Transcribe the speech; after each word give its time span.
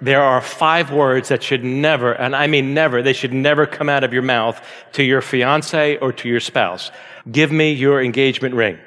there 0.00 0.22
are 0.22 0.40
five 0.40 0.92
words 0.92 1.28
that 1.28 1.42
should 1.42 1.64
never, 1.64 2.12
and 2.12 2.34
I 2.34 2.46
mean 2.46 2.74
never, 2.74 3.02
they 3.02 3.12
should 3.12 3.32
never 3.32 3.66
come 3.66 3.88
out 3.88 4.04
of 4.04 4.12
your 4.12 4.22
mouth 4.22 4.60
to 4.92 5.02
your 5.02 5.20
fiance 5.20 5.96
or 5.98 6.12
to 6.12 6.28
your 6.28 6.40
spouse. 6.40 6.90
Give 7.30 7.50
me 7.50 7.72
your 7.72 8.02
engagement 8.02 8.54
ring. 8.54 8.78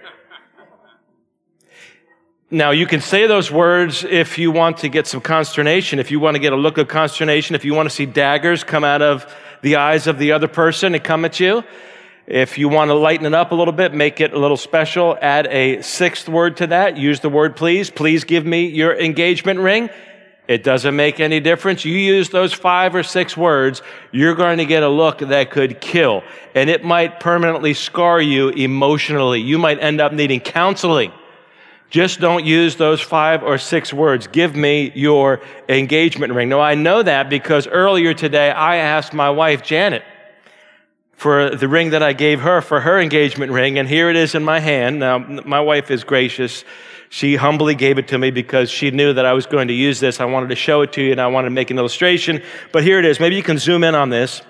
Now, 2.51 2.71
you 2.71 2.87
can 2.87 2.99
say 2.99 3.27
those 3.27 3.51
words 3.51 4.03
if 4.03 4.39
you 4.39 4.49
want 4.49 4.79
to 4.79 4.89
get 4.89 5.05
some 5.05 5.21
consternation, 5.21 5.99
if 5.99 6.09
you 6.09 6.20
want 6.20 6.34
to 6.34 6.39
get 6.39 6.51
a 6.51 6.55
look 6.55 6.79
of 6.79 6.87
consternation, 6.87 7.55
if 7.55 7.63
you 7.63 7.76
want 7.76 7.87
to 7.87 7.95
see 7.95 8.07
daggers 8.07 8.63
come 8.63 8.84
out 8.84 9.03
of 9.03 9.31
the 9.62 9.76
eyes 9.76 10.07
of 10.07 10.17
the 10.17 10.31
other 10.31 10.48
person 10.48 10.95
and 10.95 11.03
come 11.03 11.26
at 11.26 11.39
you. 11.39 11.63
If 12.26 12.57
you 12.57 12.70
want 12.70 12.89
to 12.89 12.95
lighten 12.95 13.26
it 13.26 13.34
up 13.34 13.51
a 13.51 13.55
little 13.55 13.71
bit, 13.71 13.93
make 13.93 14.20
it 14.21 14.34
a 14.34 14.39
little 14.39 14.57
special, 14.57 15.17
add 15.21 15.48
a 15.48 15.81
sixth 15.81 16.29
word 16.29 16.57
to 16.57 16.67
that. 16.67 16.98
Use 16.98 17.20
the 17.20 17.29
word 17.29 17.55
please. 17.55 17.89
Please 17.89 18.23
give 18.23 18.45
me 18.45 18.67
your 18.67 18.95
engagement 18.95 19.59
ring. 19.59 19.89
It 20.49 20.63
doesn't 20.63 20.95
make 20.95 21.20
any 21.20 21.39
difference. 21.39 21.85
You 21.85 21.95
use 21.95 22.30
those 22.30 22.53
five 22.53 22.95
or 22.95 23.03
six 23.03 23.38
words, 23.38 23.84
you're 24.12 24.34
going 24.34 24.57
to 24.57 24.65
get 24.65 24.82
a 24.82 24.90
look 24.90 25.20
that 25.20 25.51
could 25.51 25.79
kill. 25.79 26.23
And 26.55 26.71
it 26.71 26.84
might 26.84 27.20
permanently 27.20 27.76
scar 27.76 28.20
you 28.20 28.49
emotionally. 28.49 29.41
You 29.41 29.60
might 29.60 29.77
end 29.79 30.01
up 30.01 30.12
needing 30.12 30.40
counseling. 30.40 31.12
Just 31.91 32.20
don't 32.20 32.48
use 32.48 32.77
those 32.77 32.99
five 32.99 33.43
or 33.43 33.60
six 33.60 33.93
words. 33.93 34.26
Give 34.26 34.55
me 34.55 34.91
your 34.96 35.40
engagement 35.70 36.34
ring. 36.34 36.49
Now, 36.49 36.62
I 36.62 36.73
know 36.73 37.04
that 37.04 37.29
because 37.29 37.68
earlier 37.68 38.16
today 38.16 38.49
I 38.49 38.77
asked 38.77 39.13
my 39.13 39.29
wife, 39.29 39.62
Janet, 39.62 40.01
for 41.13 41.55
the 41.55 41.68
ring 41.68 41.91
that 41.91 42.01
I 42.01 42.13
gave 42.13 42.41
her 42.41 42.62
for 42.62 42.79
her 42.79 42.99
engagement 42.99 43.51
ring, 43.51 43.77
and 43.77 43.88
here 43.88 44.10
it 44.10 44.16
is 44.16 44.34
in 44.34 44.43
my 44.43 44.60
hand. 44.60 44.98
Now, 44.98 45.20
my 45.20 45.60
wife 45.60 45.91
is 45.91 46.04
gracious. 46.04 46.63
She 47.10 47.35
humbly 47.35 47.74
gave 47.74 47.98
it 47.98 48.07
to 48.10 48.18
me 48.18 48.29
because 48.29 48.70
she 48.70 48.91
knew 48.91 49.13
that 49.13 49.26
I 49.26 49.34
was 49.34 49.48
going 49.48 49.68
to 49.70 49.74
use 49.74 49.99
this. 49.99 50.20
I 50.20 50.26
wanted 50.26 50.49
to 50.49 50.55
show 50.55 50.82
it 50.82 50.93
to 50.93 51.02
you 51.02 51.12
and 51.12 51.20
I 51.20 51.27
wanted 51.27 51.48
to 51.48 51.55
make 51.55 51.71
an 51.71 51.79
illustration. 51.79 52.43
But 52.71 52.84
here 52.84 52.99
it 52.99 53.05
is. 53.05 53.20
Maybe 53.20 53.35
you 53.35 53.43
can 53.43 53.57
zoom 53.57 53.84
in 53.84 53.96
on 53.96 54.10
this 54.10 54.41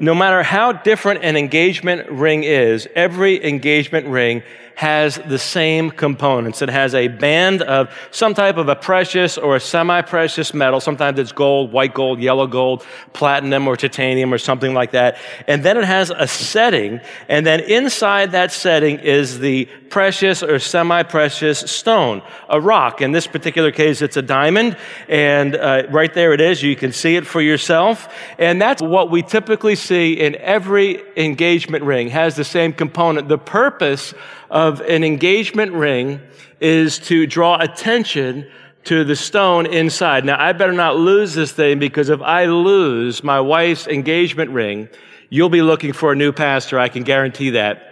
no 0.00 0.14
matter 0.14 0.42
how 0.42 0.72
different 0.72 1.22
an 1.22 1.36
engagement 1.36 2.10
ring 2.10 2.42
is, 2.42 2.88
every 2.96 3.44
engagement 3.44 4.06
ring 4.06 4.42
has 4.80 5.16
the 5.26 5.38
same 5.38 5.90
components. 5.90 6.62
It 6.62 6.70
has 6.70 6.94
a 6.94 7.08
band 7.08 7.60
of 7.60 7.94
some 8.10 8.32
type 8.32 8.56
of 8.56 8.70
a 8.70 8.74
precious 8.74 9.36
or 9.36 9.56
a 9.56 9.60
semi-precious 9.60 10.54
metal. 10.54 10.80
Sometimes 10.80 11.18
it's 11.18 11.32
gold, 11.32 11.70
white 11.70 11.92
gold, 11.92 12.18
yellow 12.18 12.46
gold, 12.46 12.82
platinum 13.12 13.68
or 13.68 13.76
titanium 13.76 14.32
or 14.32 14.38
something 14.38 14.72
like 14.72 14.92
that. 14.92 15.18
And 15.46 15.62
then 15.62 15.76
it 15.76 15.84
has 15.84 16.08
a 16.08 16.26
setting. 16.26 17.02
And 17.28 17.44
then 17.44 17.60
inside 17.60 18.32
that 18.32 18.52
setting 18.52 19.00
is 19.00 19.38
the 19.38 19.66
precious 19.90 20.42
or 20.42 20.58
semi-precious 20.58 21.58
stone, 21.58 22.22
a 22.48 22.58
rock. 22.58 23.02
In 23.02 23.12
this 23.12 23.26
particular 23.26 23.72
case, 23.72 24.00
it's 24.00 24.16
a 24.16 24.22
diamond. 24.22 24.78
And 25.08 25.56
uh, 25.56 25.88
right 25.90 26.14
there 26.14 26.32
it 26.32 26.40
is. 26.40 26.62
You 26.62 26.74
can 26.74 26.92
see 26.92 27.16
it 27.16 27.26
for 27.26 27.42
yourself. 27.42 28.08
And 28.38 28.62
that's 28.62 28.80
what 28.80 29.10
we 29.10 29.20
typically 29.20 29.74
see 29.74 29.89
in 29.90 30.36
every 30.36 31.02
engagement 31.16 31.84
ring 31.84 32.08
has 32.08 32.36
the 32.36 32.44
same 32.44 32.72
component. 32.72 33.28
The 33.28 33.38
purpose 33.38 34.14
of 34.50 34.80
an 34.80 35.04
engagement 35.04 35.72
ring 35.72 36.20
is 36.60 36.98
to 37.00 37.26
draw 37.26 37.58
attention 37.60 38.46
to 38.84 39.04
the 39.04 39.16
stone 39.16 39.66
inside. 39.66 40.24
Now, 40.24 40.40
I 40.40 40.52
better 40.52 40.72
not 40.72 40.96
lose 40.96 41.34
this 41.34 41.52
thing 41.52 41.78
because 41.78 42.08
if 42.08 42.20
I 42.22 42.46
lose 42.46 43.22
my 43.22 43.40
wife's 43.40 43.86
engagement 43.86 44.50
ring, 44.50 44.88
you'll 45.28 45.48
be 45.48 45.62
looking 45.62 45.92
for 45.92 46.12
a 46.12 46.16
new 46.16 46.32
pastor. 46.32 46.78
I 46.78 46.88
can 46.88 47.02
guarantee 47.02 47.50
that. 47.50 47.86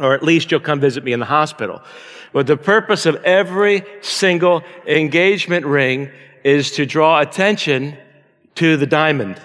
Or 0.00 0.14
at 0.14 0.22
least 0.22 0.50
you'll 0.50 0.60
come 0.60 0.80
visit 0.80 1.04
me 1.04 1.12
in 1.12 1.20
the 1.20 1.26
hospital. 1.26 1.82
But 2.32 2.46
the 2.46 2.56
purpose 2.56 3.04
of 3.04 3.16
every 3.24 3.84
single 4.00 4.62
engagement 4.86 5.66
ring 5.66 6.10
is 6.44 6.72
to 6.72 6.86
draw 6.86 7.20
attention 7.20 7.96
to 8.54 8.76
the 8.76 8.86
diamond. 8.86 9.40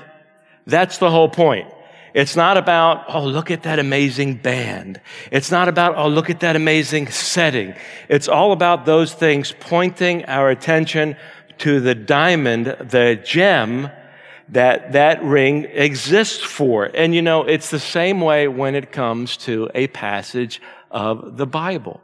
That's 0.65 0.97
the 0.97 1.11
whole 1.11 1.29
point. 1.29 1.67
It's 2.13 2.35
not 2.35 2.57
about, 2.57 3.05
oh, 3.09 3.25
look 3.25 3.51
at 3.51 3.63
that 3.63 3.79
amazing 3.79 4.35
band. 4.35 5.01
It's 5.31 5.51
not 5.51 5.67
about, 5.67 5.95
oh, 5.95 6.07
look 6.07 6.29
at 6.29 6.39
that 6.39 6.55
amazing 6.55 7.09
setting. 7.09 7.73
It's 8.09 8.27
all 8.27 8.51
about 8.51 8.85
those 8.85 9.13
things 9.13 9.53
pointing 9.59 10.25
our 10.25 10.49
attention 10.49 11.15
to 11.59 11.79
the 11.79 11.95
diamond, 11.95 12.65
the 12.65 13.21
gem 13.23 13.89
that 14.49 14.93
that 14.93 15.23
ring 15.23 15.65
exists 15.65 16.43
for. 16.43 16.85
And 16.85 17.13
you 17.13 17.21
know, 17.21 17.43
it's 17.43 17.69
the 17.69 17.79
same 17.79 18.21
way 18.21 18.47
when 18.47 18.75
it 18.75 18.91
comes 18.91 19.37
to 19.37 19.69
a 19.75 19.87
passage 19.87 20.61
of 20.89 21.37
the 21.37 21.47
Bible. 21.47 22.01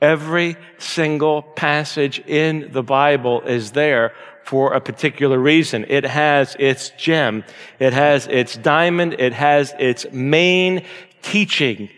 Every 0.00 0.56
single 0.78 1.42
passage 1.42 2.18
in 2.20 2.72
the 2.72 2.82
Bible 2.82 3.42
is 3.42 3.72
there 3.72 4.14
for 4.44 4.72
a 4.72 4.80
particular 4.80 5.38
reason. 5.38 5.86
It 5.88 6.04
has 6.04 6.56
its 6.58 6.90
gem. 6.90 7.44
It 7.78 7.92
has 7.92 8.26
its 8.26 8.56
diamond. 8.56 9.14
It 9.18 9.32
has 9.32 9.74
its 9.78 10.06
main 10.12 10.84
teaching. 11.22 11.88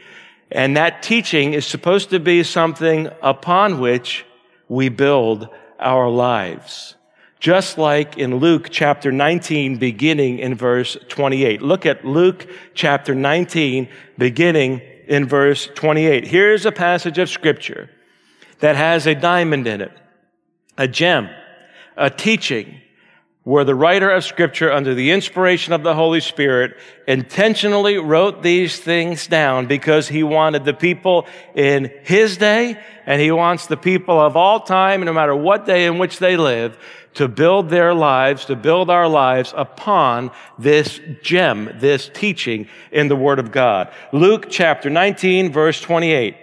And 0.51 0.77
that 0.77 1.03
teaching 1.03 1.55
is 1.55 1.67
supposed 1.67 2.11
to 2.11 2.21
be 2.21 2.43
something 2.43 3.09
upon 3.23 3.81
which 3.81 4.25
we 4.69 4.89
build 4.89 5.49
our 5.81 6.09
lives. 6.09 6.95
Just 7.41 7.77
like 7.77 8.17
in 8.17 8.37
Luke 8.37 8.69
chapter 8.71 9.13
19, 9.13 9.77
beginning 9.77 10.39
in 10.39 10.55
verse 10.55 10.97
28. 11.09 11.61
Look 11.61 11.85
at 11.85 12.05
Luke 12.05 12.47
chapter 12.73 13.15
19, 13.15 13.89
beginning 14.17 14.81
in 15.07 15.27
verse 15.27 15.69
28. 15.75 16.27
Here's 16.27 16.65
a 16.65 16.73
passage 16.73 17.19
of 17.19 17.29
scripture 17.29 17.91
that 18.61 18.77
has 18.77 19.07
a 19.07 19.15
diamond 19.15 19.67
in 19.67 19.83
it, 19.83 19.93
a 20.79 20.89
gem 20.89 21.29
a 21.97 22.11
teaching 22.11 22.81
where 23.45 23.65
the 23.65 23.75
writer 23.75 24.11
of 24.11 24.25
scripture 24.25 24.73
under 24.73 24.95
the 24.95 25.11
inspiration 25.11 25.75
of 25.75 25.83
the 25.83 25.95
Holy 25.95 26.21
Spirit 26.21 26.75
intentionally 27.07 27.99
wrote 27.99 28.43
these 28.43 28.81
things 28.81 29.27
down 29.27 29.67
because 29.67 30.09
he 30.09 30.23
wanted 30.23 30.65
the 30.65 30.73
people 30.73 31.27
in 31.55 31.93
his 32.05 32.39
day 32.39 32.83
and 33.05 33.21
he 33.21 33.31
wants 33.31 33.67
the 33.67 33.77
people 33.77 34.19
of 34.19 34.35
all 34.35 34.61
time, 34.61 35.05
no 35.05 35.13
matter 35.13 35.37
what 35.37 35.67
day 35.67 35.85
in 35.85 35.99
which 35.99 36.19
they 36.19 36.39
live, 36.39 36.79
to 37.13 37.29
build 37.29 37.69
their 37.69 37.93
lives, 37.93 38.47
to 38.47 38.57
build 38.57 38.89
our 38.89 39.09
lives 39.09 39.53
upon 39.57 40.31
this 40.59 40.99
gem, 41.23 41.71
this 41.77 42.11
teaching 42.13 42.67
in 42.91 43.09
the 43.09 43.17
Word 43.17 43.39
of 43.39 43.53
God. 43.53 43.93
Luke 44.11 44.47
chapter 44.49 44.89
19, 44.89 45.53
verse 45.53 45.81
28. 45.83 46.35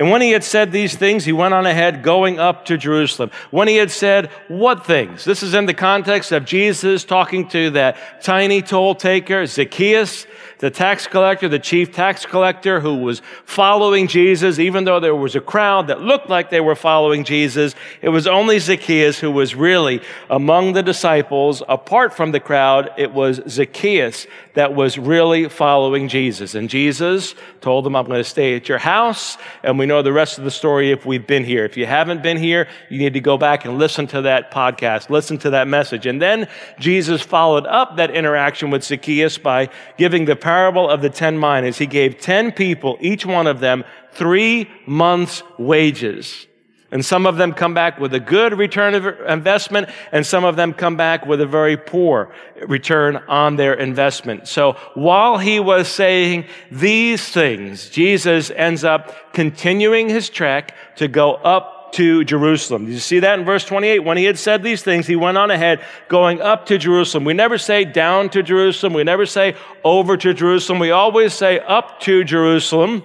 And 0.00 0.10
when 0.10 0.22
he 0.22 0.30
had 0.30 0.42
said 0.42 0.72
these 0.72 0.96
things, 0.96 1.26
he 1.26 1.32
went 1.32 1.52
on 1.52 1.66
ahead, 1.66 2.02
going 2.02 2.40
up 2.40 2.64
to 2.64 2.78
Jerusalem. 2.78 3.30
When 3.50 3.68
he 3.68 3.76
had 3.76 3.90
said, 3.90 4.30
What 4.48 4.86
things? 4.86 5.26
This 5.26 5.42
is 5.42 5.52
in 5.52 5.66
the 5.66 5.74
context 5.74 6.32
of 6.32 6.46
Jesus 6.46 7.04
talking 7.04 7.46
to 7.50 7.68
that 7.72 8.22
tiny 8.22 8.62
toll 8.62 8.94
taker, 8.94 9.44
Zacchaeus, 9.44 10.26
the 10.60 10.70
tax 10.70 11.06
collector, 11.06 11.48
the 11.48 11.58
chief 11.58 11.90
tax 11.90 12.26
collector 12.26 12.80
who 12.80 12.96
was 12.96 13.22
following 13.46 14.06
Jesus, 14.06 14.58
even 14.58 14.84
though 14.84 15.00
there 15.00 15.16
was 15.16 15.34
a 15.34 15.40
crowd 15.40 15.88
that 15.88 16.02
looked 16.02 16.28
like 16.28 16.50
they 16.50 16.60
were 16.60 16.74
following 16.74 17.24
Jesus. 17.24 17.74
It 18.02 18.10
was 18.10 18.26
only 18.26 18.58
Zacchaeus 18.58 19.18
who 19.18 19.30
was 19.30 19.54
really 19.54 20.02
among 20.28 20.74
the 20.74 20.82
disciples. 20.82 21.62
Apart 21.66 22.12
from 22.12 22.32
the 22.32 22.40
crowd, 22.40 22.90
it 22.98 23.12
was 23.12 23.40
Zacchaeus 23.48 24.26
that 24.54 24.74
was 24.74 24.98
really 24.98 25.48
following 25.48 26.08
Jesus. 26.08 26.54
And 26.54 26.68
Jesus 26.68 27.34
told 27.62 27.84
them, 27.84 27.96
I'm 27.96 28.06
going 28.06 28.18
to 28.18 28.24
stay 28.24 28.54
at 28.54 28.68
your 28.68 28.78
house. 28.78 29.38
And 29.62 29.78
we 29.78 29.86
know 29.86 30.02
the 30.02 30.12
rest 30.12 30.36
of 30.36 30.44
the 30.44 30.50
story 30.50 30.90
if 30.90 31.06
we've 31.06 31.26
been 31.26 31.44
here. 31.44 31.64
If 31.64 31.78
you 31.78 31.86
haven't 31.86 32.22
been 32.22 32.36
here, 32.36 32.68
you 32.90 32.98
need 32.98 33.14
to 33.14 33.20
go 33.20 33.38
back 33.38 33.64
and 33.64 33.78
listen 33.78 34.06
to 34.08 34.22
that 34.22 34.50
podcast, 34.50 35.08
listen 35.08 35.38
to 35.38 35.50
that 35.50 35.68
message. 35.68 36.04
And 36.04 36.20
then 36.20 36.48
Jesus 36.78 37.22
followed 37.22 37.66
up 37.66 37.96
that 37.96 38.10
interaction 38.10 38.70
with 38.70 38.84
Zacchaeus 38.84 39.38
by 39.38 39.70
giving 39.96 40.26
the 40.26 40.36
parable 40.50 40.90
of 40.90 41.00
the 41.00 41.10
ten 41.10 41.38
minas. 41.38 41.78
He 41.78 41.86
gave 41.86 42.18
ten 42.18 42.50
people, 42.50 42.98
each 43.00 43.24
one 43.24 43.46
of 43.46 43.60
them, 43.60 43.84
three 44.12 44.68
months' 44.84 45.44
wages. 45.58 46.48
And 46.92 47.04
some 47.04 47.24
of 47.24 47.36
them 47.36 47.52
come 47.52 47.72
back 47.72 48.00
with 48.00 48.12
a 48.14 48.18
good 48.18 48.58
return 48.58 48.96
of 48.96 49.04
investment, 49.28 49.88
and 50.10 50.26
some 50.26 50.44
of 50.44 50.56
them 50.56 50.72
come 50.72 50.96
back 50.96 51.24
with 51.24 51.40
a 51.40 51.46
very 51.46 51.76
poor 51.76 52.32
return 52.66 53.22
on 53.28 53.54
their 53.54 53.74
investment. 53.74 54.48
So 54.48 54.72
while 54.94 55.38
he 55.38 55.60
was 55.60 55.86
saying 55.86 56.46
these 56.72 57.28
things, 57.28 57.88
Jesus 57.88 58.50
ends 58.50 58.82
up 58.82 59.32
continuing 59.32 60.08
his 60.08 60.28
trek 60.28 60.74
to 60.96 61.06
go 61.06 61.34
up 61.34 61.79
to 61.92 62.24
Jerusalem. 62.24 62.86
Did 62.86 62.92
you 62.92 63.00
see 63.00 63.20
that 63.20 63.38
in 63.38 63.44
verse 63.44 63.64
28? 63.64 64.00
When 64.00 64.16
he 64.16 64.24
had 64.24 64.38
said 64.38 64.62
these 64.62 64.82
things, 64.82 65.06
he 65.06 65.16
went 65.16 65.38
on 65.38 65.50
ahead, 65.50 65.84
going 66.08 66.40
up 66.40 66.66
to 66.66 66.78
Jerusalem. 66.78 67.24
We 67.24 67.34
never 67.34 67.58
say 67.58 67.84
down 67.84 68.30
to 68.30 68.42
Jerusalem. 68.42 68.92
We 68.92 69.04
never 69.04 69.26
say 69.26 69.56
over 69.84 70.16
to 70.16 70.34
Jerusalem. 70.34 70.78
We 70.78 70.90
always 70.90 71.34
say 71.34 71.58
up 71.60 72.00
to 72.00 72.24
Jerusalem 72.24 73.04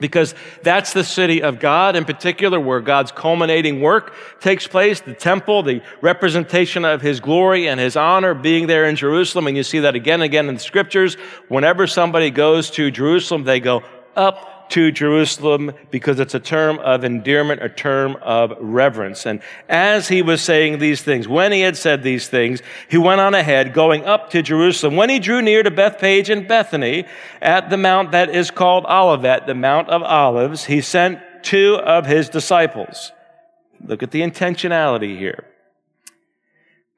because 0.00 0.34
that's 0.62 0.92
the 0.92 1.04
city 1.04 1.42
of 1.42 1.60
God 1.60 1.94
in 1.94 2.04
particular 2.04 2.58
where 2.58 2.80
God's 2.80 3.12
culminating 3.12 3.80
work 3.80 4.14
takes 4.40 4.66
place, 4.66 5.00
the 5.00 5.14
temple, 5.14 5.62
the 5.62 5.82
representation 6.00 6.84
of 6.84 7.02
his 7.02 7.20
glory 7.20 7.68
and 7.68 7.78
his 7.78 7.96
honor 7.96 8.34
being 8.34 8.66
there 8.66 8.86
in 8.86 8.96
Jerusalem. 8.96 9.46
And 9.46 9.56
you 9.56 9.62
see 9.62 9.80
that 9.80 9.94
again 9.94 10.14
and 10.14 10.24
again 10.24 10.48
in 10.48 10.54
the 10.54 10.60
scriptures. 10.60 11.14
Whenever 11.48 11.86
somebody 11.86 12.30
goes 12.30 12.70
to 12.72 12.90
Jerusalem, 12.90 13.44
they 13.44 13.60
go 13.60 13.82
up 14.16 14.49
to 14.70 14.90
Jerusalem 14.90 15.72
because 15.90 16.20
it's 16.20 16.34
a 16.34 16.40
term 16.40 16.78
of 16.78 17.04
endearment, 17.04 17.62
a 17.62 17.68
term 17.68 18.16
of 18.22 18.52
reverence. 18.58 19.26
And 19.26 19.40
as 19.68 20.08
he 20.08 20.22
was 20.22 20.40
saying 20.42 20.78
these 20.78 21.02
things, 21.02 21.28
when 21.28 21.52
he 21.52 21.60
had 21.60 21.76
said 21.76 22.02
these 22.02 22.28
things, 22.28 22.62
he 22.88 22.98
went 22.98 23.20
on 23.20 23.34
ahead, 23.34 23.74
going 23.74 24.04
up 24.04 24.30
to 24.30 24.42
Jerusalem. 24.42 24.96
When 24.96 25.10
he 25.10 25.18
drew 25.18 25.42
near 25.42 25.62
to 25.62 25.70
Bethphage 25.70 26.30
and 26.30 26.48
Bethany 26.48 27.04
at 27.42 27.70
the 27.70 27.76
mount 27.76 28.12
that 28.12 28.30
is 28.30 28.50
called 28.50 28.84
Olivet, 28.86 29.46
the 29.46 29.54
Mount 29.54 29.88
of 29.88 30.02
Olives, 30.02 30.64
he 30.64 30.80
sent 30.80 31.20
two 31.42 31.76
of 31.76 32.06
his 32.06 32.28
disciples. 32.28 33.12
Look 33.84 34.02
at 34.02 34.10
the 34.10 34.20
intentionality 34.20 35.18
here 35.18 35.49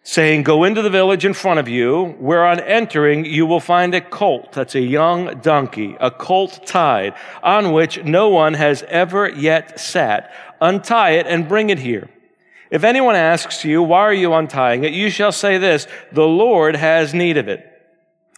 saying, 0.03 0.43
Go 0.43 0.65
into 0.65 0.83
the 0.83 0.91
village 0.91 1.25
in 1.25 1.35
front 1.35 1.61
of 1.61 1.69
you, 1.69 2.17
where 2.19 2.45
on 2.45 2.61
entering 2.61 3.25
you 3.25 3.47
will 3.47 3.61
find 3.61 3.95
a 3.95 4.01
colt, 4.01 4.53
that's 4.53 4.75
a 4.75 4.81
young 4.81 5.39
donkey, 5.41 5.97
a 6.01 6.11
colt 6.11 6.67
tied, 6.67 7.15
on 7.43 7.73
which 7.73 8.03
no 8.05 8.29
one 8.29 8.55
has 8.55 8.83
ever 8.89 9.29
yet 9.29 9.79
sat. 9.79 10.33
Untie 10.61 11.11
it 11.11 11.27
and 11.27 11.49
bring 11.49 11.71
it 11.71 11.79
here. 11.79 12.09
If 12.71 12.85
anyone 12.85 13.17
asks 13.17 13.65
you, 13.65 13.83
Why 13.83 14.01
are 14.01 14.15
you 14.15 14.33
untying 14.33 14.85
it? 14.85 14.93
you 14.93 15.11
shall 15.11 15.33
say 15.33 15.59
this, 15.59 15.87
The 16.13 16.27
Lord 16.27 16.77
has 16.77 17.15
need 17.15 17.37
of 17.37 17.49
it. 17.49 17.69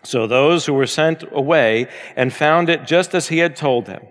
So 0.02 0.26
those 0.26 0.67
who 0.67 0.75
were 0.75 0.87
sent 0.87 1.25
away 1.32 1.88
and 2.14 2.32
found 2.32 2.69
it 2.69 2.84
just 2.84 3.14
as 3.14 3.28
he 3.28 3.38
had 3.38 3.56
told 3.56 3.87
them. 3.87 4.02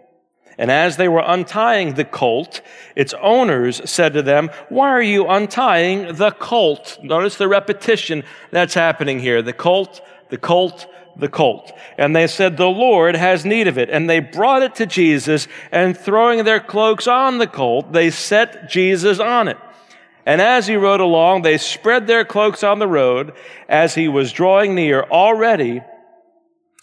And 0.58 0.70
as 0.70 0.98
they 0.98 1.08
were 1.08 1.24
untying 1.26 1.96
the 1.96 2.06
colt, 2.06 2.62
its 2.96 3.14
owners 3.16 3.90
said 3.90 4.14
to 4.14 4.22
them, 4.22 4.50
Why 4.70 4.90
are 4.90 5.02
you 5.02 5.28
untying 5.28 6.16
the 6.16 6.32
colt? 6.32 7.00
Notice 7.02 7.38
the 7.38 7.48
repetition 7.48 8.24
that's 8.52 8.74
happening 8.74 9.20
here. 9.20 9.42
The 9.42 9.54
colt, 9.54 10.02
the 10.30 10.38
colt, 10.38 10.86
the 11.16 11.30
colt. 11.30 11.72
And 11.98 12.16
they 12.16 12.28
said, 12.28 12.58
The 12.58 12.68
Lord 12.68 13.16
has 13.16 13.46
need 13.46 13.68
of 13.68 13.78
it. 13.78 13.90
And 13.90 14.10
they 14.10 14.20
brought 14.20 14.62
it 14.62 14.76
to 14.76 14.86
Jesus, 14.86 15.48
and 15.72 15.98
throwing 15.98 16.44
their 16.44 16.60
cloaks 16.60 17.08
on 17.08 17.40
the 17.40 17.48
colt, 17.48 17.92
they 17.92 18.12
set 18.12 18.70
Jesus 18.70 19.20
on 19.20 19.48
it. 19.48 19.58
And 20.26 20.40
as 20.40 20.68
he 20.68 20.76
rode 20.76 21.02
along, 21.02 21.42
they 21.42 21.58
spread 21.58 22.08
their 22.08 22.24
cloaks 22.24 22.64
on 22.64 22.80
the 22.80 22.88
road. 22.88 23.34
As 23.68 23.96
he 23.96 24.08
was 24.08 24.32
drawing 24.32 24.74
near, 24.76 25.04
already 25.04 25.82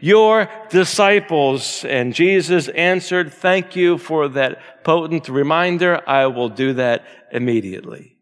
your 0.00 0.48
disciples. 0.70 1.84
And 1.84 2.14
Jesus 2.14 2.68
answered, 2.68 3.32
Thank 3.32 3.76
you 3.76 3.98
for 3.98 4.28
that 4.28 4.84
potent 4.84 5.28
reminder. 5.28 6.02
I 6.08 6.26
will 6.26 6.48
do 6.48 6.74
that 6.74 7.04
immediately. 7.32 8.16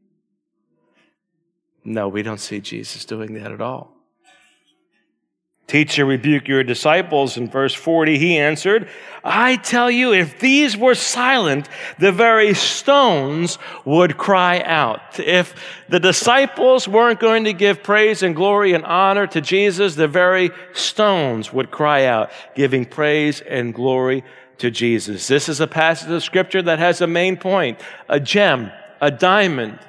No, 1.85 2.09
we 2.09 2.23
don't 2.23 2.41
see 2.41 2.61
Jesus 2.61 3.05
doing 3.05 3.35
that 3.35 3.53
at 3.53 3.61
all. 3.61 3.96
Teacher, 5.67 6.05
rebuke 6.05 6.47
your 6.47 6.63
disciples. 6.63 7.37
In 7.37 7.49
verse 7.49 7.75
40, 7.75 8.19
he 8.19 8.39
answered, 8.39 8.89
I 9.25 9.57
tell 9.57 9.91
you, 9.91 10.13
if 10.13 10.39
these 10.39 10.77
were 10.77 10.95
silent, 10.95 11.69
the 11.99 12.13
very 12.13 12.55
stones 12.55 13.59
would 13.85 14.17
cry 14.17 14.61
out. 14.61 15.19
If 15.19 15.57
the 15.89 15.99
disciples 15.99 16.87
weren't 16.87 17.19
going 17.19 17.45
to 17.45 17.53
give 17.53 17.83
praise 17.83 18.23
and 18.23 18.37
glory 18.37 18.75
and 18.75 18.85
honor 18.85 19.27
to 19.27 19.41
Jesus, 19.41 19.97
the 19.97 20.07
very 20.07 20.51
stones 20.73 21.53
would 21.53 21.73
cry 21.73 22.05
out, 22.05 22.31
giving 22.55 22.85
praise 22.85 23.41
and 23.41 23.75
glory 23.75 24.23
to 24.59 24.71
Jesus. 24.71 25.27
This 25.27 25.49
is 25.49 25.61
a 25.61 25.67
passage 25.67 26.11
of 26.11 26.23
scripture 26.23 26.63
that 26.63 26.79
has 26.79 27.01
a 27.01 27.09
main 27.09 27.37
point, 27.37 27.81
a 28.09 28.21
gem, 28.21 28.71
a 29.01 29.11
diamond 29.11 29.81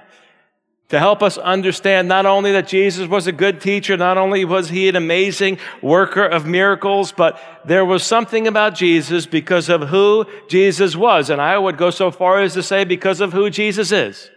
to 0.89 0.99
help 0.99 1.21
us 1.21 1.37
understand 1.37 2.07
not 2.07 2.25
only 2.25 2.53
that 2.53 2.67
Jesus 2.67 3.09
was 3.09 3.27
a 3.27 3.31
good 3.33 3.59
teacher, 3.59 3.97
not 3.97 4.17
only 4.17 4.45
was 4.45 4.69
he 4.69 4.87
an 4.87 4.95
amazing 4.95 5.57
worker 5.81 6.23
of 6.23 6.45
miracles, 6.45 7.11
but 7.11 7.39
there 7.65 7.83
was 7.83 8.03
something 8.03 8.47
about 8.47 8.73
Jesus 8.73 9.25
because 9.25 9.67
of 9.67 9.89
who 9.89 10.25
Jesus 10.47 10.95
was. 10.95 11.29
And 11.29 11.41
I 11.41 11.57
would 11.57 11.77
go 11.77 11.89
so 11.89 12.09
far 12.09 12.39
as 12.39 12.53
to 12.53 12.63
say 12.63 12.85
because 12.85 13.19
of 13.19 13.33
who 13.33 13.49
Jesus 13.49 13.91
is. 13.91 14.29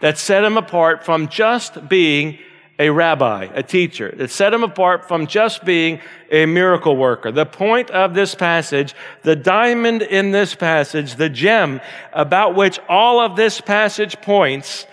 That 0.00 0.16
set 0.16 0.42
him 0.42 0.56
apart 0.56 1.04
from 1.04 1.28
just 1.28 1.86
being 1.86 2.38
a 2.78 2.88
rabbi, 2.88 3.46
a 3.52 3.62
teacher, 3.62 4.14
that 4.16 4.30
set 4.30 4.54
him 4.54 4.64
apart 4.64 5.06
from 5.06 5.26
just 5.26 5.66
being 5.66 6.00
a 6.30 6.46
miracle 6.46 6.96
worker. 6.96 7.30
The 7.30 7.44
point 7.44 7.90
of 7.90 8.14
this 8.14 8.34
passage, 8.34 8.94
the 9.22 9.36
diamond 9.36 10.00
in 10.00 10.30
this 10.30 10.54
passage, 10.54 11.16
the 11.16 11.28
gem 11.28 11.82
about 12.14 12.54
which 12.54 12.78
all 12.88 13.20
of 13.20 13.36
this 13.36 13.60
passage 13.60 14.18
points, 14.22 14.86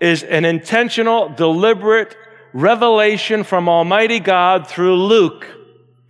is 0.00 0.22
an 0.22 0.44
intentional, 0.44 1.28
deliberate 1.28 2.16
revelation 2.52 3.44
from 3.44 3.68
Almighty 3.68 4.18
God 4.20 4.66
through 4.66 4.96
Luke 4.96 5.46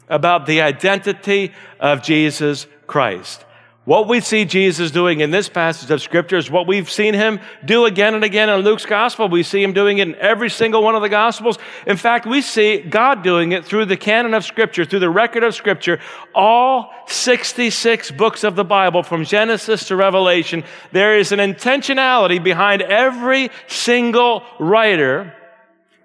about 0.09 0.47
the 0.47 0.63
identity 0.63 1.53
of 1.79 2.03
Jesus 2.03 2.67
Christ. 2.87 3.45
What 3.91 4.07
we 4.07 4.21
see 4.21 4.45
Jesus 4.45 4.93
doing 4.93 5.19
in 5.19 5.33
this 5.33 5.49
passage 5.49 5.91
of 5.91 6.01
scripture 6.01 6.37
is 6.37 6.49
what 6.49 6.69
we've 6.69 6.89
seen 6.89 7.13
him 7.13 7.41
do 7.65 7.87
again 7.87 8.15
and 8.15 8.23
again 8.23 8.49
in 8.49 8.61
Luke's 8.61 8.87
gospel. 8.87 9.29
We 9.29 9.43
see 9.43 9.65
him 9.65 9.73
doing 9.73 9.99
it 9.99 10.07
in 10.07 10.15
every 10.15 10.49
single 10.49 10.85
one 10.85 10.95
of 10.95 11.03
the 11.03 11.09
gospels. 11.09 11.59
In 11.89 11.97
fact, 11.97 12.25
we 12.25 12.41
see 12.41 12.79
God 12.79 13.25
doing 13.25 13.51
it 13.51 13.65
through 13.65 13.87
the 13.87 13.97
canon 13.97 14.33
of 14.33 14.45
scripture, 14.45 14.85
through 14.85 15.01
the 15.01 15.11
record 15.11 15.43
of 15.43 15.57
scripture. 15.57 15.99
All 16.37 16.93
66 17.09 18.13
books 18.13 18.45
of 18.45 18.55
the 18.55 18.63
Bible 18.63 19.03
from 19.03 19.25
Genesis 19.25 19.89
to 19.89 19.97
Revelation, 19.97 20.63
there 20.93 21.19
is 21.19 21.33
an 21.33 21.41
intentionality 21.41 22.41
behind 22.41 22.83
every 22.83 23.51
single 23.67 24.45
writer 24.61 25.35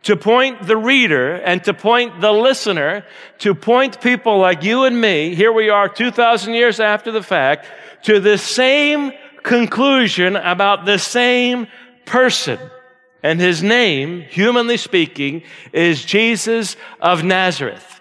to 0.06 0.16
point 0.16 0.66
the 0.66 0.78
reader 0.78 1.34
and 1.34 1.64
to 1.64 1.74
point 1.74 2.22
the 2.22 2.32
listener, 2.32 3.04
to 3.40 3.56
point 3.56 4.00
people 4.02 4.38
like 4.38 4.64
you 4.64 4.86
and 4.86 5.00
me, 5.00 5.34
here 5.34 5.52
we 5.52 5.70
are 5.70 5.90
2,000 5.90 6.54
years 6.54 6.80
after 6.80 7.12
the 7.12 7.24
fact, 7.24 7.68
to 8.04 8.20
the 8.20 8.38
same 8.38 9.12
conclusion 9.42 10.36
about 10.36 10.86
the 10.86 11.00
same 11.00 11.68
person. 12.06 12.60
And 13.24 13.40
his 13.40 13.64
name, 13.64 14.22
humanly 14.22 14.78
speaking, 14.78 15.42
is 15.74 16.06
Jesus 16.06 16.78
of 17.00 17.24
Nazareth. 17.24 17.95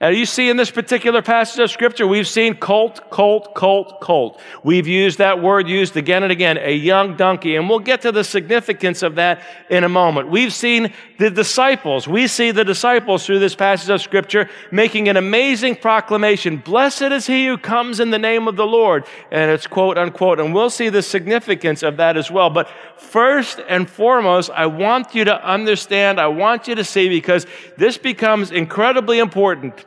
Now, 0.00 0.08
you 0.08 0.24
see 0.24 0.48
in 0.48 0.56
this 0.56 0.70
particular 0.70 1.20
passage 1.20 1.58
of 1.60 1.70
scripture, 1.70 2.06
we've 2.06 2.26
seen 2.26 2.54
colt, 2.54 3.10
colt, 3.10 3.54
colt, 3.54 4.00
colt. 4.00 4.40
We've 4.64 4.86
used 4.86 5.18
that 5.18 5.42
word 5.42 5.68
used 5.68 5.94
again 5.94 6.22
and 6.22 6.32
again, 6.32 6.56
a 6.56 6.72
young 6.72 7.18
donkey, 7.18 7.56
and 7.56 7.68
we'll 7.68 7.80
get 7.80 8.00
to 8.02 8.10
the 8.10 8.24
significance 8.24 9.02
of 9.02 9.16
that 9.16 9.42
in 9.68 9.84
a 9.84 9.90
moment. 9.90 10.30
We've 10.30 10.54
seen 10.54 10.94
the 11.18 11.28
disciples. 11.28 12.08
We 12.08 12.28
see 12.28 12.50
the 12.50 12.64
disciples 12.64 13.26
through 13.26 13.40
this 13.40 13.54
passage 13.54 13.90
of 13.90 14.00
scripture 14.00 14.48
making 14.70 15.10
an 15.10 15.18
amazing 15.18 15.76
proclamation. 15.76 16.56
Blessed 16.56 17.02
is 17.02 17.26
he 17.26 17.46
who 17.46 17.58
comes 17.58 18.00
in 18.00 18.10
the 18.10 18.18
name 18.18 18.48
of 18.48 18.56
the 18.56 18.66
Lord. 18.66 19.04
And 19.30 19.50
it's 19.50 19.66
quote 19.66 19.98
unquote. 19.98 20.40
And 20.40 20.54
we'll 20.54 20.70
see 20.70 20.88
the 20.88 21.02
significance 21.02 21.82
of 21.82 21.98
that 21.98 22.16
as 22.16 22.30
well. 22.30 22.48
But 22.48 22.70
first 22.96 23.60
and 23.68 23.88
foremost, 23.88 24.48
I 24.48 24.64
want 24.64 25.14
you 25.14 25.24
to 25.24 25.46
understand, 25.46 26.18
I 26.18 26.28
want 26.28 26.68
you 26.68 26.74
to 26.76 26.84
see, 26.84 27.10
because 27.10 27.46
this 27.76 27.98
becomes 27.98 28.50
incredibly 28.50 29.18
important 29.18 29.84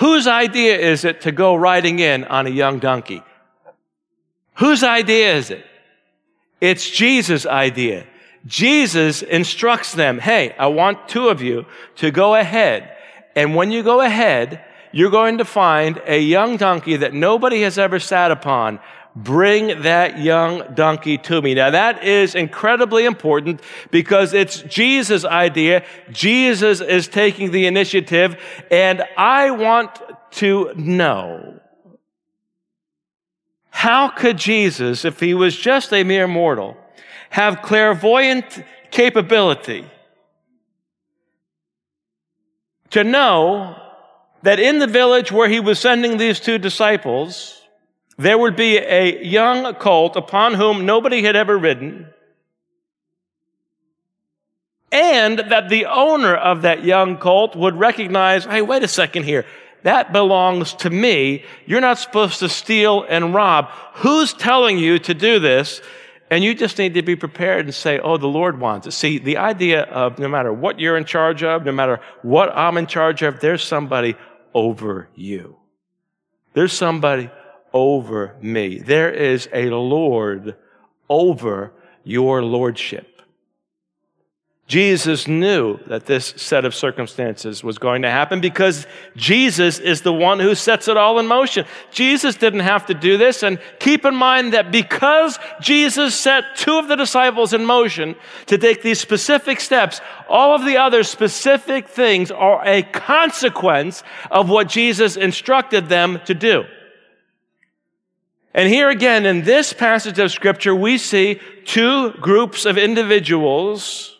Whose 0.00 0.26
idea 0.26 0.78
is 0.78 1.04
it 1.04 1.20
to 1.22 1.32
go 1.32 1.54
riding 1.54 1.98
in 1.98 2.24
on 2.24 2.46
a 2.46 2.50
young 2.50 2.78
donkey? 2.78 3.22
Whose 4.54 4.82
idea 4.82 5.36
is 5.36 5.50
it? 5.50 5.64
It's 6.58 6.88
Jesus' 6.90 7.44
idea. 7.44 8.06
Jesus 8.46 9.20
instructs 9.20 9.92
them, 9.92 10.18
hey, 10.18 10.54
I 10.58 10.68
want 10.68 11.06
two 11.06 11.28
of 11.28 11.42
you 11.42 11.66
to 11.96 12.10
go 12.10 12.34
ahead. 12.34 12.96
And 13.36 13.54
when 13.54 13.70
you 13.70 13.82
go 13.82 14.00
ahead, 14.00 14.64
you're 14.90 15.10
going 15.10 15.36
to 15.36 15.44
find 15.44 16.00
a 16.06 16.18
young 16.18 16.56
donkey 16.56 16.96
that 16.96 17.12
nobody 17.12 17.60
has 17.60 17.78
ever 17.78 17.98
sat 17.98 18.30
upon. 18.30 18.80
Bring 19.16 19.82
that 19.82 20.20
young 20.20 20.74
donkey 20.74 21.18
to 21.18 21.42
me. 21.42 21.54
Now 21.54 21.70
that 21.70 22.04
is 22.04 22.34
incredibly 22.34 23.04
important 23.04 23.60
because 23.90 24.32
it's 24.32 24.62
Jesus' 24.62 25.24
idea. 25.24 25.84
Jesus 26.10 26.80
is 26.80 27.08
taking 27.08 27.50
the 27.50 27.66
initiative 27.66 28.36
and 28.70 29.02
I 29.16 29.50
want 29.50 29.90
to 30.32 30.72
know 30.76 31.60
how 33.70 34.08
could 34.08 34.36
Jesus, 34.36 35.04
if 35.04 35.20
he 35.20 35.32
was 35.32 35.56
just 35.56 35.92
a 35.92 36.04
mere 36.04 36.28
mortal, 36.28 36.76
have 37.30 37.62
clairvoyant 37.62 38.62
capability 38.90 39.84
to 42.90 43.04
know 43.04 43.76
that 44.42 44.58
in 44.58 44.78
the 44.78 44.86
village 44.86 45.32
where 45.32 45.48
he 45.48 45.60
was 45.60 45.78
sending 45.78 46.16
these 46.16 46.40
two 46.40 46.58
disciples, 46.58 47.59
there 48.20 48.36
would 48.36 48.54
be 48.54 48.76
a 48.76 49.24
young 49.24 49.74
colt 49.74 50.14
upon 50.14 50.54
whom 50.54 50.84
nobody 50.84 51.22
had 51.22 51.36
ever 51.36 51.56
ridden, 51.56 52.06
and 54.92 55.38
that 55.38 55.70
the 55.70 55.86
owner 55.86 56.34
of 56.34 56.62
that 56.62 56.84
young 56.84 57.16
colt 57.16 57.56
would 57.56 57.76
recognize, 57.76 58.44
hey, 58.44 58.60
wait 58.60 58.82
a 58.82 58.88
second 58.88 59.22
here. 59.22 59.46
That 59.84 60.12
belongs 60.12 60.74
to 60.74 60.90
me. 60.90 61.44
You're 61.64 61.80
not 61.80 61.98
supposed 61.98 62.40
to 62.40 62.50
steal 62.50 63.06
and 63.08 63.32
rob. 63.32 63.70
Who's 63.94 64.34
telling 64.34 64.76
you 64.76 64.98
to 64.98 65.14
do 65.14 65.38
this? 65.38 65.80
And 66.30 66.44
you 66.44 66.54
just 66.54 66.76
need 66.76 66.94
to 66.94 67.02
be 67.02 67.16
prepared 67.16 67.64
and 67.64 67.74
say, 67.74 67.98
oh, 67.98 68.18
the 68.18 68.28
Lord 68.28 68.60
wants 68.60 68.86
it. 68.86 68.92
See, 68.92 69.18
the 69.18 69.38
idea 69.38 69.84
of 69.84 70.18
no 70.18 70.28
matter 70.28 70.52
what 70.52 70.78
you're 70.78 70.98
in 70.98 71.06
charge 71.06 71.42
of, 71.42 71.64
no 71.64 71.72
matter 71.72 72.00
what 72.20 72.54
I'm 72.54 72.76
in 72.76 72.86
charge 72.86 73.22
of, 73.22 73.40
there's 73.40 73.64
somebody 73.64 74.14
over 74.52 75.08
you. 75.14 75.56
There's 76.52 76.74
somebody 76.74 77.30
over 77.72 78.36
me. 78.40 78.78
There 78.78 79.10
is 79.10 79.48
a 79.52 79.70
Lord 79.70 80.56
over 81.08 81.72
your 82.04 82.42
lordship. 82.42 83.10
Jesus 84.70 85.26
knew 85.26 85.80
that 85.88 86.06
this 86.06 86.26
set 86.36 86.64
of 86.64 86.76
circumstances 86.76 87.64
was 87.64 87.76
going 87.76 88.02
to 88.02 88.10
happen 88.10 88.40
because 88.40 88.86
Jesus 89.16 89.80
is 89.80 90.02
the 90.02 90.12
one 90.12 90.38
who 90.38 90.54
sets 90.54 90.86
it 90.86 90.96
all 90.96 91.18
in 91.18 91.26
motion. 91.26 91.66
Jesus 91.90 92.36
didn't 92.36 92.60
have 92.60 92.86
to 92.86 92.94
do 92.94 93.16
this. 93.16 93.42
And 93.42 93.58
keep 93.80 94.04
in 94.04 94.14
mind 94.14 94.52
that 94.52 94.70
because 94.70 95.40
Jesus 95.60 96.14
set 96.14 96.54
two 96.54 96.78
of 96.78 96.86
the 96.86 96.94
disciples 96.94 97.52
in 97.52 97.64
motion 97.64 98.14
to 98.46 98.58
take 98.58 98.80
these 98.80 99.00
specific 99.00 99.58
steps, 99.58 100.00
all 100.28 100.54
of 100.54 100.64
the 100.64 100.76
other 100.76 101.02
specific 101.02 101.88
things 101.88 102.30
are 102.30 102.64
a 102.64 102.84
consequence 102.84 104.04
of 104.30 104.48
what 104.48 104.68
Jesus 104.68 105.16
instructed 105.16 105.88
them 105.88 106.20
to 106.26 106.32
do. 106.34 106.62
And 108.52 108.68
here 108.68 108.88
again, 108.90 109.26
in 109.26 109.42
this 109.42 109.72
passage 109.72 110.18
of 110.18 110.32
scripture, 110.32 110.74
we 110.74 110.98
see 110.98 111.40
two 111.64 112.10
groups 112.12 112.66
of 112.66 112.76
individuals 112.76 114.16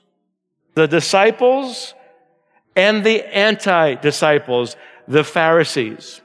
the 0.75 0.87
disciples 0.87 1.95
and 2.77 3.05
the 3.05 3.25
anti 3.37 3.95
disciples, 3.95 4.77
the 5.09 5.25
Pharisees. 5.25 6.21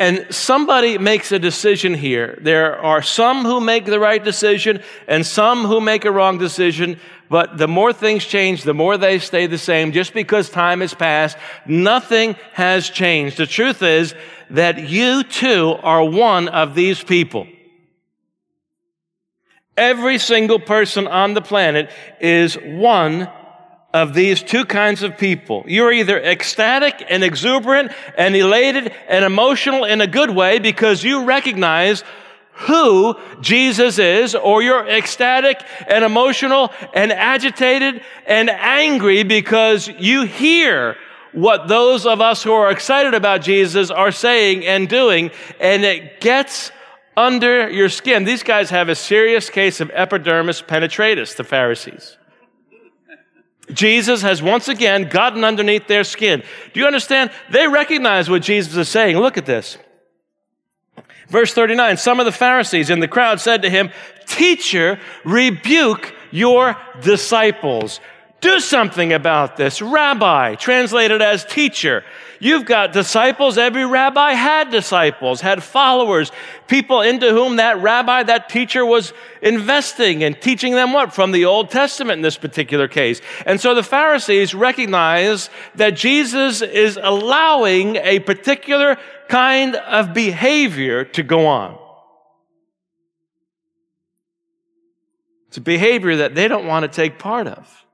And 0.00 0.26
somebody 0.30 0.98
makes 0.98 1.30
a 1.30 1.38
decision 1.38 1.94
here. 1.94 2.36
There 2.42 2.76
are 2.76 3.00
some 3.00 3.44
who 3.44 3.60
make 3.60 3.84
the 3.84 4.00
right 4.00 4.22
decision 4.22 4.82
and 5.06 5.24
some 5.24 5.64
who 5.64 5.80
make 5.80 6.04
a 6.04 6.10
wrong 6.10 6.36
decision, 6.36 6.98
but 7.28 7.56
the 7.56 7.68
more 7.68 7.92
things 7.92 8.24
change, 8.24 8.62
the 8.62 8.74
more 8.74 8.96
they 8.96 9.18
stay 9.18 9.46
the 9.46 9.58
same. 9.58 9.92
Just 9.92 10.12
because 10.12 10.50
time 10.50 10.80
has 10.80 10.94
passed, 10.94 11.36
nothing 11.66 12.36
has 12.52 12.90
changed. 12.90 13.38
The 13.38 13.46
truth 13.46 13.82
is 13.82 14.14
that 14.50 14.88
you 14.88 15.22
too 15.24 15.76
are 15.82 16.04
one 16.04 16.48
of 16.48 16.74
these 16.74 17.02
people. 17.02 17.46
Every 19.76 20.18
single 20.18 20.60
person 20.60 21.08
on 21.08 21.34
the 21.34 21.42
planet 21.42 21.90
is 22.20 22.54
one 22.54 23.28
of 23.92 24.12
these 24.12 24.42
two 24.42 24.64
kinds 24.64 25.02
of 25.02 25.16
people. 25.16 25.64
You're 25.66 25.92
either 25.92 26.20
ecstatic 26.20 27.04
and 27.08 27.22
exuberant 27.22 27.92
and 28.18 28.34
elated 28.34 28.92
and 29.08 29.24
emotional 29.24 29.84
in 29.84 30.00
a 30.00 30.06
good 30.06 30.30
way 30.30 30.58
because 30.58 31.04
you 31.04 31.24
recognize 31.24 32.02
who 32.54 33.16
Jesus 33.40 33.98
is, 33.98 34.34
or 34.34 34.62
you're 34.62 34.86
ecstatic 34.86 35.62
and 35.86 36.04
emotional 36.04 36.72
and 36.94 37.12
agitated 37.12 38.02
and 38.26 38.48
angry 38.48 39.22
because 39.22 39.88
you 39.88 40.22
hear 40.22 40.96
what 41.32 41.66
those 41.66 42.06
of 42.06 42.20
us 42.20 42.42
who 42.42 42.52
are 42.52 42.70
excited 42.70 43.12
about 43.12 43.42
Jesus 43.42 43.90
are 43.90 44.12
saying 44.12 44.64
and 44.64 44.88
doing, 44.88 45.30
and 45.58 45.84
it 45.84 46.20
gets 46.20 46.70
under 47.16 47.68
your 47.68 47.88
skin. 47.88 48.24
These 48.24 48.42
guys 48.42 48.70
have 48.70 48.88
a 48.88 48.94
serious 48.94 49.50
case 49.50 49.80
of 49.80 49.90
epidermis 49.92 50.62
penetratus, 50.62 51.34
the 51.34 51.44
Pharisees. 51.44 52.16
Jesus 53.72 54.22
has 54.22 54.42
once 54.42 54.68
again 54.68 55.08
gotten 55.08 55.42
underneath 55.42 55.86
their 55.86 56.04
skin. 56.04 56.42
Do 56.72 56.80
you 56.80 56.86
understand? 56.86 57.30
They 57.50 57.66
recognize 57.66 58.28
what 58.28 58.42
Jesus 58.42 58.76
is 58.76 58.88
saying. 58.88 59.16
Look 59.18 59.38
at 59.38 59.46
this. 59.46 59.78
Verse 61.28 61.52
39 61.54 61.96
Some 61.96 62.20
of 62.20 62.26
the 62.26 62.32
Pharisees 62.32 62.90
in 62.90 63.00
the 63.00 63.08
crowd 63.08 63.40
said 63.40 63.62
to 63.62 63.70
him, 63.70 63.90
Teacher, 64.26 64.98
rebuke 65.24 66.14
your 66.30 66.76
disciples. 67.00 68.00
Do 68.40 68.60
something 68.60 69.12
about 69.12 69.56
this. 69.56 69.80
Rabbi, 69.80 70.56
translated 70.56 71.22
as 71.22 71.46
teacher. 71.46 72.04
You've 72.40 72.66
got 72.66 72.92
disciples. 72.92 73.56
Every 73.56 73.86
rabbi 73.86 74.32
had 74.32 74.70
disciples, 74.70 75.40
had 75.40 75.62
followers, 75.62 76.30
people 76.68 77.00
into 77.00 77.30
whom 77.30 77.56
that 77.56 77.80
rabbi, 77.80 78.22
that 78.24 78.50
teacher 78.50 78.84
was 78.84 79.14
investing 79.40 80.22
and 80.22 80.38
teaching 80.38 80.74
them 80.74 80.92
what? 80.92 81.14
From 81.14 81.32
the 81.32 81.46
Old 81.46 81.70
Testament 81.70 82.18
in 82.18 82.22
this 82.22 82.36
particular 82.36 82.86
case. 82.86 83.22
And 83.46 83.58
so 83.58 83.74
the 83.74 83.82
Pharisees 83.82 84.54
recognize 84.54 85.48
that 85.76 85.96
Jesus 85.96 86.60
is 86.60 86.98
allowing 87.02 87.96
a 87.96 88.18
particular 88.18 88.98
kind 89.28 89.76
of 89.76 90.14
behavior 90.14 91.04
to 91.04 91.22
go 91.22 91.46
on. 91.46 91.78
It's 95.48 95.58
a 95.58 95.60
behavior 95.60 96.16
that 96.16 96.34
they 96.34 96.48
don't 96.48 96.66
want 96.66 96.82
to 96.82 96.88
take 96.88 97.18
part 97.18 97.46
of. 97.46 97.84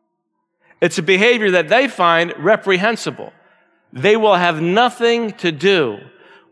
It's 0.80 0.98
a 0.98 1.02
behavior 1.02 1.50
that 1.52 1.68
they 1.68 1.88
find 1.88 2.32
reprehensible. 2.38 3.32
They 3.92 4.16
will 4.16 4.36
have 4.36 4.62
nothing 4.62 5.32
to 5.32 5.52
do 5.52 5.98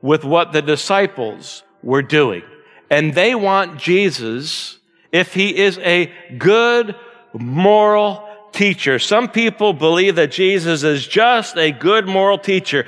with 0.03 0.25
what 0.25 0.53
the 0.53 0.61
disciples 0.61 1.63
were 1.83 2.03
doing. 2.03 2.43
And 2.91 3.15
they 3.15 3.35
want 3.35 3.79
Jesus, 3.79 4.79
if 5.13 5.35
he 5.35 5.57
is 5.57 5.79
a 5.79 6.13
good 6.37 6.95
moral 7.33 8.29
teacher. 8.53 8.99
Some 8.99 9.29
people 9.29 9.73
believe 9.73 10.17
that 10.17 10.31
Jesus 10.31 10.83
is 10.83 11.07
just 11.07 11.57
a 11.57 11.71
good 11.71 12.07
moral 12.07 12.39
teacher. 12.39 12.87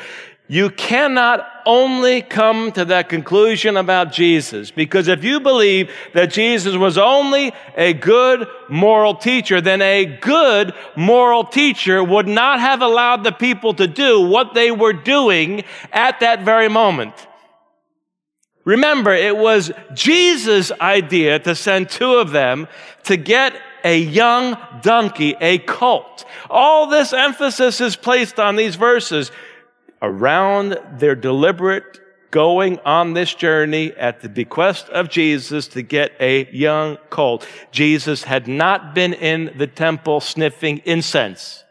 You 0.48 0.70
cannot 0.70 1.46
only 1.66 2.22
come 2.22 2.72
to 2.72 2.84
that 2.86 3.08
conclusion 3.08 3.76
about 3.76 4.12
Jesus 4.12 4.70
because 4.70 5.08
if 5.08 5.24
you 5.24 5.40
believe 5.40 5.90
that 6.14 6.30
Jesus 6.30 6.76
was 6.76 6.98
only 6.98 7.52
a 7.76 7.92
good 7.92 8.46
moral 8.68 9.14
teacher, 9.14 9.60
then 9.60 9.82
a 9.82 10.04
good 10.04 10.72
moral 10.96 11.44
teacher 11.44 12.02
would 12.02 12.28
not 12.28 12.60
have 12.60 12.82
allowed 12.82 13.24
the 13.24 13.32
people 13.32 13.74
to 13.74 13.86
do 13.86 14.20
what 14.20 14.54
they 14.54 14.70
were 14.70 14.92
doing 14.92 15.64
at 15.92 16.20
that 16.20 16.44
very 16.44 16.68
moment. 16.68 17.14
Remember, 18.64 19.12
it 19.12 19.36
was 19.36 19.72
Jesus' 19.94 20.70
idea 20.80 21.38
to 21.40 21.54
send 21.54 21.88
two 21.88 22.14
of 22.14 22.30
them 22.30 22.68
to 23.04 23.16
get 23.16 23.54
a 23.84 23.98
young 23.98 24.56
donkey, 24.82 25.34
a 25.40 25.58
colt. 25.58 26.24
All 26.48 26.86
this 26.86 27.12
emphasis 27.12 27.80
is 27.80 27.96
placed 27.96 28.38
on 28.38 28.56
these 28.56 28.76
verses 28.76 29.32
around 30.02 30.78
their 30.98 31.14
deliberate 31.14 32.00
going 32.30 32.78
on 32.80 33.12
this 33.12 33.34
journey 33.34 33.92
at 33.94 34.20
the 34.20 34.28
bequest 34.28 34.88
of 34.90 35.08
Jesus 35.08 35.66
to 35.68 35.82
get 35.82 36.12
a 36.20 36.48
young 36.52 36.96
colt. 37.10 37.46
Jesus 37.72 38.22
had 38.22 38.46
not 38.46 38.94
been 38.94 39.12
in 39.14 39.52
the 39.58 39.66
temple 39.66 40.20
sniffing 40.20 40.78
incense. 40.84 41.64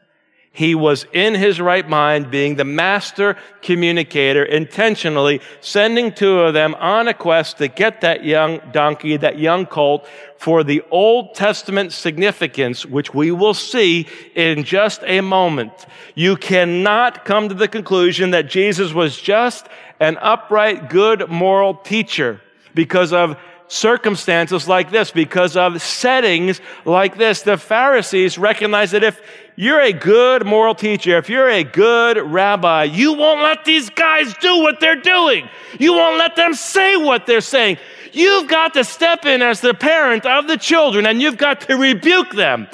He 0.52 0.76
was 0.76 1.06
in 1.14 1.36
his 1.36 1.62
right 1.62 1.88
mind, 1.88 2.32
being 2.32 2.56
the 2.56 2.66
master 2.66 3.38
communicator, 3.62 4.44
intentionally 4.44 5.40
sending 5.62 6.12
two 6.12 6.40
of 6.40 6.54
them 6.54 6.76
on 6.76 7.08
a 7.08 7.14
quest 7.14 7.60
to 7.60 7.70
get 7.70 8.02
that 8.02 8.26
young 8.26 8.60
donkey, 8.74 9.16
that 9.16 9.40
young 9.40 9.66
colt, 9.66 10.06
for 10.40 10.64
the 10.64 10.82
Old 10.90 11.36
Testament 11.36 11.92
significance, 11.92 12.86
which 12.86 13.14
we 13.14 13.30
will 13.30 13.54
see 13.54 14.08
in 14.36 14.64
just 14.64 15.02
a 15.04 15.20
moment. 15.20 15.86
You 16.16 16.38
cannot 16.38 17.26
come 17.26 17.50
to 17.50 17.56
the 17.56 17.68
conclusion 17.68 18.32
that 18.32 18.48
Jesus 18.50 18.94
was 18.94 19.20
just 19.20 19.68
an 20.00 20.18
upright, 20.22 20.90
good, 20.90 21.30
moral 21.30 21.74
teacher 21.74 22.40
because 22.74 23.12
of 23.12 23.38
circumstances 23.68 24.66
like 24.66 24.92
this, 24.92 25.12
because 25.12 25.58
of 25.58 25.82
settings 25.82 26.62
like 26.86 27.18
this. 27.18 27.42
The 27.42 27.58
Pharisees 27.58 28.38
recognize 28.38 28.92
that 28.92 29.04
if 29.04 29.22
you're 29.58 29.82
a 29.82 29.92
good 29.92 30.46
moral 30.46 30.74
teacher, 30.74 31.18
if 31.18 31.28
you're 31.28 31.50
a 31.50 31.66
good 31.66 32.18
rabbi, 32.18 32.86
you 32.86 33.12
won't 33.12 33.42
let 33.42 33.66
these 33.66 33.90
guys 33.90 34.34
do 34.36 34.60
what 34.62 34.80
they're 34.80 35.02
doing. 35.02 35.50
You 35.78 35.92
won't 35.92 36.18
let 36.18 36.38
them 36.38 36.54
say 36.54 36.96
what 36.96 37.26
they're 37.26 37.42
saying. 37.42 37.78
You've 38.14 38.48
got 38.48 38.74
to 38.74 38.84
step 38.84 39.26
in 39.26 39.42
as 39.42 39.62
the 39.62 39.74
parent 39.74 40.26
of 40.26 40.48
the 40.48 40.58
children 40.58 41.06
and 41.06 41.22
you've 41.22 41.38
got 41.38 41.62
to 41.62 41.76
rebuke 41.76 42.32
them. 42.32 42.68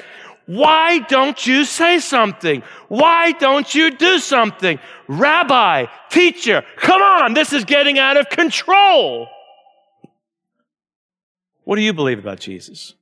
Why 0.45 0.99
don't 0.99 1.45
you 1.45 1.65
say 1.65 1.99
something? 1.99 2.61
Why 2.87 3.31
don't 3.31 3.73
you 3.73 3.91
do 3.91 4.19
something? 4.19 4.79
Rabbi, 5.07 5.87
teacher, 6.09 6.63
come 6.77 7.01
on, 7.01 7.33
this 7.33 7.51
is 7.51 7.65
getting 7.65 7.97
out 7.97 8.17
of 8.17 8.29
control. 8.29 9.27
What 11.63 11.77
do 11.77 11.81
you 11.81 11.93
believe 11.93 12.19
about 12.19 12.39
Jesus? 12.39 12.93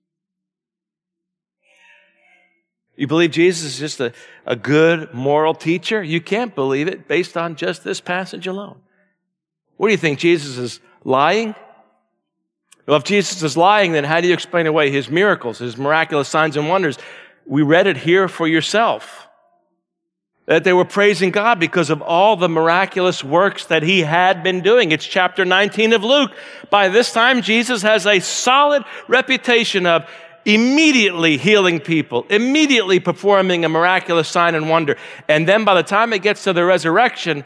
You 2.95 3.07
believe 3.07 3.31
Jesus 3.31 3.73
is 3.73 3.79
just 3.79 3.99
a, 3.99 4.13
a 4.45 4.55
good 4.55 5.13
moral 5.13 5.53
teacher? 5.53 6.01
You 6.01 6.21
can't 6.21 6.53
believe 6.53 6.87
it 6.87 7.07
based 7.07 7.35
on 7.35 7.55
just 7.55 7.83
this 7.83 7.99
passage 7.99 8.47
alone. 8.47 8.79
What 9.77 9.87
do 9.87 9.91
you 9.91 9.97
think? 9.97 10.19
Jesus 10.19 10.57
is 10.57 10.79
lying? 11.03 11.55
Well, 12.85 12.97
if 12.97 13.03
Jesus 13.03 13.41
is 13.43 13.55
lying, 13.55 13.93
then 13.93 14.03
how 14.03 14.19
do 14.19 14.27
you 14.27 14.33
explain 14.33 14.67
away 14.67 14.91
his 14.91 15.09
miracles, 15.09 15.59
his 15.59 15.77
miraculous 15.77 16.27
signs 16.27 16.57
and 16.57 16.67
wonders? 16.67 16.97
We 17.45 17.61
read 17.61 17.87
it 17.87 17.97
here 17.97 18.27
for 18.27 18.47
yourself. 18.47 19.27
That 20.45 20.65
they 20.65 20.73
were 20.73 20.83
praising 20.83 21.31
God 21.31 21.57
because 21.57 21.89
of 21.89 22.01
all 22.01 22.35
the 22.35 22.49
miraculous 22.49 23.23
works 23.23 23.65
that 23.67 23.83
he 23.83 24.01
had 24.01 24.43
been 24.43 24.61
doing. 24.61 24.91
It's 24.91 25.05
chapter 25.05 25.45
19 25.45 25.93
of 25.93 26.03
Luke. 26.03 26.31
By 26.69 26.89
this 26.89 27.13
time, 27.13 27.41
Jesus 27.41 27.81
has 27.83 28.05
a 28.05 28.19
solid 28.19 28.83
reputation 29.07 29.85
of 29.85 30.05
immediately 30.45 31.37
healing 31.37 31.79
people, 31.79 32.25
immediately 32.29 32.99
performing 32.99 33.63
a 33.63 33.69
miraculous 33.69 34.27
sign 34.27 34.55
and 34.55 34.69
wonder. 34.69 34.97
And 35.29 35.47
then 35.47 35.63
by 35.63 35.75
the 35.75 35.83
time 35.83 36.11
it 36.11 36.21
gets 36.21 36.43
to 36.43 36.51
the 36.51 36.65
resurrection, 36.65 37.45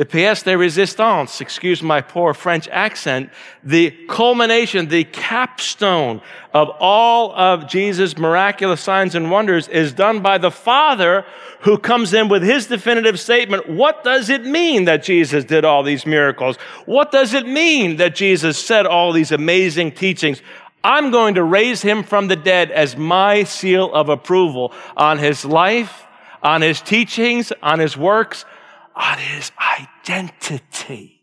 the 0.00 0.06
pièce 0.06 0.42
de 0.44 0.52
résistance, 0.52 1.42
excuse 1.42 1.82
my 1.82 2.00
poor 2.00 2.32
French 2.32 2.66
accent, 2.68 3.28
the 3.62 3.90
culmination, 4.08 4.88
the 4.88 5.04
capstone 5.04 6.22
of 6.54 6.70
all 6.80 7.34
of 7.34 7.68
Jesus' 7.68 8.16
miraculous 8.16 8.80
signs 8.80 9.14
and 9.14 9.30
wonders 9.30 9.68
is 9.68 9.92
done 9.92 10.22
by 10.22 10.38
the 10.38 10.50
Father 10.50 11.26
who 11.60 11.76
comes 11.76 12.14
in 12.14 12.30
with 12.30 12.42
his 12.42 12.66
definitive 12.66 13.20
statement. 13.20 13.68
What 13.68 14.02
does 14.02 14.30
it 14.30 14.46
mean 14.46 14.86
that 14.86 15.02
Jesus 15.02 15.44
did 15.44 15.66
all 15.66 15.82
these 15.82 16.06
miracles? 16.06 16.56
What 16.86 17.12
does 17.12 17.34
it 17.34 17.46
mean 17.46 17.96
that 17.96 18.14
Jesus 18.14 18.58
said 18.58 18.86
all 18.86 19.12
these 19.12 19.32
amazing 19.32 19.92
teachings? 19.92 20.40
I'm 20.82 21.10
going 21.10 21.34
to 21.34 21.42
raise 21.42 21.82
him 21.82 22.04
from 22.04 22.28
the 22.28 22.36
dead 22.36 22.70
as 22.70 22.96
my 22.96 23.44
seal 23.44 23.92
of 23.92 24.08
approval 24.08 24.72
on 24.96 25.18
his 25.18 25.44
life, 25.44 26.06
on 26.42 26.62
his 26.62 26.80
teachings, 26.80 27.52
on 27.62 27.80
his 27.80 27.98
works, 27.98 28.46
on 29.00 29.18
his 29.18 29.50
identity. 29.80 31.22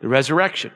The 0.00 0.08
resurrection. 0.08 0.72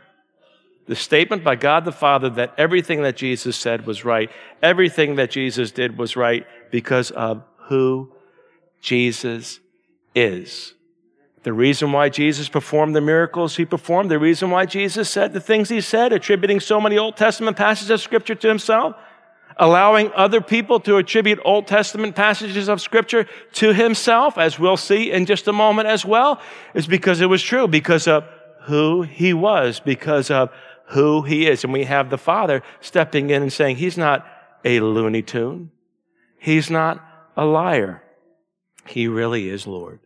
The 0.86 0.96
statement 0.96 1.44
by 1.44 1.56
God 1.56 1.84
the 1.84 1.92
Father 1.92 2.30
that 2.30 2.54
everything 2.56 3.02
that 3.02 3.16
Jesus 3.16 3.56
said 3.56 3.84
was 3.84 4.04
right, 4.04 4.30
everything 4.62 5.16
that 5.16 5.30
Jesus 5.30 5.70
did 5.70 5.98
was 5.98 6.16
right 6.16 6.46
because 6.70 7.10
of 7.10 7.42
who 7.68 8.10
Jesus 8.80 9.60
is. 10.14 10.74
The 11.42 11.52
reason 11.52 11.92
why 11.92 12.08
Jesus 12.08 12.48
performed 12.48 12.96
the 12.96 13.00
miracles 13.00 13.56
he 13.56 13.64
performed, 13.64 14.10
the 14.10 14.18
reason 14.18 14.50
why 14.50 14.64
Jesus 14.66 15.10
said 15.10 15.32
the 15.32 15.40
things 15.40 15.68
he 15.68 15.80
said, 15.80 16.12
attributing 16.12 16.60
so 16.60 16.80
many 16.80 16.96
Old 16.96 17.16
Testament 17.16 17.56
passages 17.56 17.90
of 17.90 18.00
Scripture 18.00 18.34
to 18.36 18.48
himself, 18.48 18.96
allowing 19.58 20.12
other 20.14 20.40
people 20.40 20.80
to 20.80 20.96
attribute 20.96 21.40
Old 21.44 21.66
Testament 21.66 22.14
passages 22.14 22.68
of 22.68 22.80
Scripture 22.80 23.26
to 23.54 23.72
himself, 23.72 24.38
as 24.38 24.58
we'll 24.58 24.76
see 24.76 25.10
in 25.10 25.26
just 25.26 25.48
a 25.48 25.52
moment 25.52 25.88
as 25.88 26.04
well, 26.04 26.40
is 26.74 26.86
because 26.86 27.20
it 27.20 27.26
was 27.26 27.42
true, 27.42 27.66
because 27.66 28.06
of 28.06 28.24
who 28.62 29.02
he 29.02 29.34
was, 29.34 29.80
because 29.80 30.30
of 30.30 30.50
who 30.88 31.22
he 31.22 31.48
is. 31.48 31.64
And 31.64 31.72
we 31.72 31.84
have 31.84 32.10
the 32.10 32.18
Father 32.18 32.62
stepping 32.80 33.30
in 33.30 33.42
and 33.42 33.52
saying, 33.52 33.76
He's 33.76 33.98
not 33.98 34.26
a 34.64 34.80
Looney 34.80 35.22
Tune. 35.22 35.70
He's 36.38 36.70
not 36.70 37.04
a 37.36 37.44
liar. 37.44 38.02
He 38.86 39.08
really 39.08 39.48
is 39.48 39.66
Lord. 39.66 40.00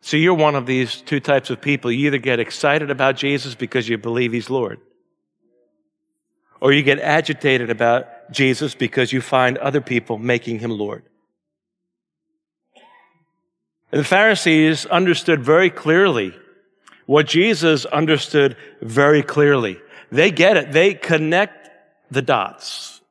So 0.00 0.16
you're 0.16 0.34
one 0.34 0.54
of 0.54 0.66
these 0.66 1.00
two 1.00 1.20
types 1.20 1.48
of 1.50 1.60
people. 1.60 1.90
You 1.90 2.08
either 2.08 2.18
get 2.18 2.38
excited 2.38 2.90
about 2.90 3.16
Jesus 3.16 3.54
because 3.54 3.88
you 3.88 3.96
believe 3.98 4.32
He's 4.32 4.50
Lord, 4.50 4.80
or 6.64 6.72
you 6.72 6.82
get 6.82 6.98
agitated 6.98 7.68
about 7.68 8.06
Jesus 8.32 8.74
because 8.74 9.12
you 9.12 9.20
find 9.20 9.58
other 9.58 9.82
people 9.82 10.16
making 10.16 10.60
him 10.60 10.70
Lord. 10.70 11.02
And 13.92 14.00
the 14.00 14.04
Pharisees 14.04 14.86
understood 14.86 15.42
very 15.44 15.68
clearly 15.68 16.34
what 17.04 17.26
Jesus 17.26 17.84
understood 17.84 18.56
very 18.80 19.22
clearly. 19.22 19.78
They 20.10 20.30
get 20.30 20.56
it. 20.56 20.72
They 20.72 20.94
connect 20.94 21.68
the 22.10 22.22
dots. 22.22 23.02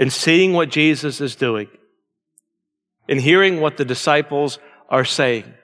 In 0.00 0.10
seeing 0.10 0.52
what 0.52 0.68
Jesus 0.68 1.20
is 1.20 1.36
doing, 1.36 1.68
in 3.06 3.20
hearing 3.20 3.60
what 3.60 3.76
the 3.76 3.84
disciples 3.84 4.58
are 4.88 5.04
saying, 5.04 5.54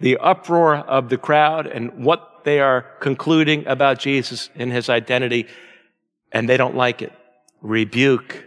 the 0.00 0.16
uproar 0.16 0.76
of 0.76 1.10
the 1.10 1.18
crowd 1.18 1.66
and 1.66 2.06
what 2.06 2.33
they 2.44 2.60
are 2.60 2.82
concluding 3.00 3.66
about 3.66 3.98
Jesus 3.98 4.50
and 4.54 4.72
his 4.72 4.88
identity, 4.88 5.46
and 6.32 6.48
they 6.48 6.56
don't 6.56 6.76
like 6.76 7.02
it. 7.02 7.12
Rebuke 7.60 8.44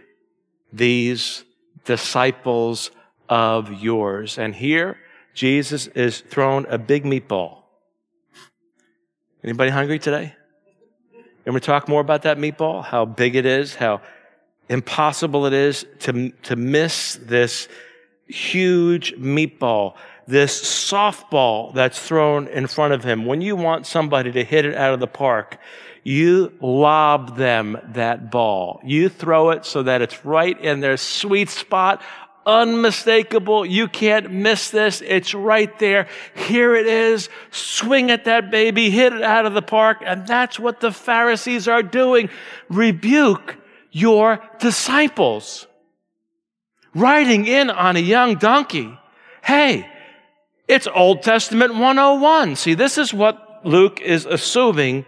these 0.72 1.44
disciples 1.84 2.90
of 3.28 3.72
yours. 3.82 4.38
And 4.38 4.54
here, 4.54 4.98
Jesus 5.34 5.86
is 5.88 6.20
thrown 6.20 6.66
a 6.68 6.78
big 6.78 7.04
meatball. 7.04 7.62
Anybody 9.42 9.70
hungry 9.70 9.98
today? 9.98 10.34
And 11.46 11.54
we 11.54 11.60
talk 11.60 11.88
more 11.88 12.00
about 12.00 12.22
that 12.22 12.38
meatball, 12.38 12.84
how 12.84 13.04
big 13.04 13.34
it 13.34 13.46
is, 13.46 13.74
how 13.74 14.02
impossible 14.68 15.46
it 15.46 15.52
is 15.52 15.86
to, 16.00 16.30
to 16.42 16.56
miss 16.56 17.18
this 17.22 17.68
huge 18.26 19.14
meatball 19.14 19.94
this 20.28 20.60
softball 20.60 21.72
that's 21.72 21.98
thrown 21.98 22.48
in 22.48 22.66
front 22.66 22.92
of 22.92 23.02
him. 23.02 23.24
When 23.24 23.40
you 23.40 23.56
want 23.56 23.86
somebody 23.86 24.30
to 24.32 24.44
hit 24.44 24.66
it 24.66 24.74
out 24.74 24.92
of 24.92 25.00
the 25.00 25.06
park, 25.06 25.58
you 26.04 26.52
lob 26.60 27.38
them 27.38 27.78
that 27.94 28.30
ball. 28.30 28.80
You 28.84 29.08
throw 29.08 29.50
it 29.50 29.64
so 29.64 29.82
that 29.84 30.02
it's 30.02 30.26
right 30.26 30.58
in 30.60 30.80
their 30.80 30.98
sweet 30.98 31.48
spot, 31.48 32.02
unmistakable. 32.44 33.64
You 33.64 33.88
can't 33.88 34.30
miss 34.30 34.68
this. 34.68 35.00
It's 35.00 35.32
right 35.32 35.76
there. 35.78 36.08
Here 36.34 36.74
it 36.74 36.86
is. 36.86 37.30
Swing 37.50 38.10
at 38.10 38.26
that 38.26 38.50
baby, 38.50 38.90
hit 38.90 39.14
it 39.14 39.22
out 39.22 39.46
of 39.46 39.54
the 39.54 39.62
park. 39.62 40.02
And 40.04 40.26
that's 40.26 40.58
what 40.58 40.80
the 40.80 40.92
Pharisees 40.92 41.66
are 41.68 41.82
doing. 41.82 42.28
Rebuke 42.68 43.56
your 43.90 44.46
disciples. 44.58 45.66
Riding 46.94 47.46
in 47.46 47.70
on 47.70 47.96
a 47.96 48.00
young 48.00 48.36
donkey. 48.36 48.98
Hey, 49.42 49.86
it's 50.68 50.86
Old 50.86 51.22
Testament 51.22 51.72
101. 51.72 52.56
See, 52.56 52.74
this 52.74 52.98
is 52.98 53.12
what 53.12 53.60
Luke 53.64 54.00
is 54.00 54.26
assuming 54.26 55.06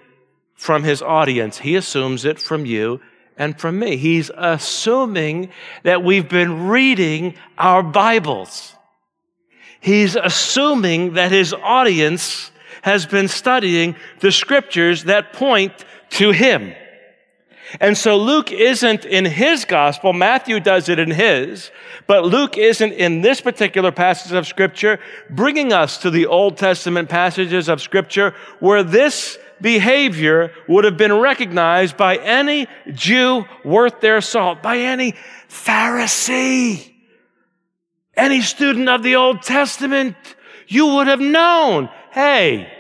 from 0.55 0.83
his 0.83 1.03
audience. 1.03 1.59
He 1.59 1.77
assumes 1.77 2.25
it 2.25 2.41
from 2.41 2.67
you 2.67 3.01
and 3.37 3.59
from 3.59 3.79
me. 3.79 3.97
He's 3.97 4.31
assuming 4.37 5.51
that 5.83 6.03
we've 6.03 6.29
been 6.29 6.69
reading 6.69 7.35
our 7.59 7.83
Bibles. 7.83 8.75
He's 9.81 10.17
assuming 10.17 11.15
that 11.15 11.31
his 11.31 11.55
audience 11.55 12.51
has 12.83 13.07
been 13.07 13.29
studying 13.29 13.97
the 14.21 14.33
scriptures 14.33 15.05
that 15.05 15.33
point 15.33 15.73
to 16.11 16.31
him. 16.31 16.75
And 17.79 17.97
so 17.97 18.17
Luke 18.17 18.51
isn't 18.51 19.05
in 19.05 19.25
his 19.25 19.65
gospel, 19.65 20.13
Matthew 20.13 20.59
does 20.59 20.89
it 20.89 20.99
in 20.99 21.11
his, 21.11 21.71
but 22.07 22.25
Luke 22.25 22.59
isn't 22.59 22.93
in 22.93 23.21
this 23.21 23.41
particular 23.41 23.93
passage 23.93 24.33
of 24.33 24.47
scripture 24.47 24.99
bringing 25.29 25.73
us 25.73 25.99
to 25.99 26.11
the 26.11 26.27
Old 26.27 26.57
Testament 26.57 27.09
passages 27.09 27.69
of 27.69 27.81
scripture 27.81 28.35
where 28.59 28.83
this 28.83 29.39
behavior 29.61 30.53
would 30.67 30.85
have 30.85 30.97
been 30.97 31.13
recognized 31.13 31.97
by 31.97 32.17
any 32.17 32.67
Jew 32.93 33.45
worth 33.65 34.01
their 34.01 34.21
salt, 34.21 34.63
by 34.63 34.79
any 34.79 35.15
Pharisee, 35.49 36.93
any 38.17 38.41
student 38.41 38.89
of 38.89 39.03
the 39.03 39.17
Old 39.17 39.43
Testament. 39.43 40.17
You 40.67 40.87
would 40.95 41.07
have 41.07 41.21
known, 41.21 41.89
hey, 42.11 42.73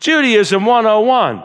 Judaism 0.00 0.64
101, 0.64 1.44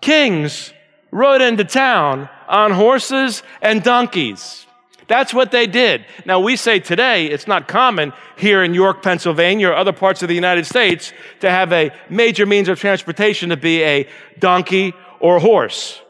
kings 0.00 0.72
rode 1.10 1.40
into 1.40 1.64
town 1.64 2.28
on 2.48 2.72
horses 2.72 3.42
and 3.62 3.82
donkeys. 3.82 4.66
That's 5.08 5.32
what 5.32 5.50
they 5.50 5.66
did. 5.66 6.04
Now, 6.26 6.38
we 6.38 6.56
say 6.56 6.80
today 6.80 7.26
it's 7.26 7.46
not 7.46 7.66
common 7.66 8.12
here 8.36 8.62
in 8.62 8.74
York, 8.74 9.02
Pennsylvania, 9.02 9.70
or 9.70 9.74
other 9.74 9.92
parts 9.92 10.22
of 10.22 10.28
the 10.28 10.34
United 10.34 10.66
States 10.66 11.12
to 11.40 11.50
have 11.50 11.72
a 11.72 11.90
major 12.10 12.44
means 12.44 12.68
of 12.68 12.78
transportation 12.78 13.48
to 13.48 13.56
be 13.56 13.82
a 13.82 14.06
donkey 14.38 14.92
or 15.18 15.36
a 15.36 15.40
horse. 15.40 16.00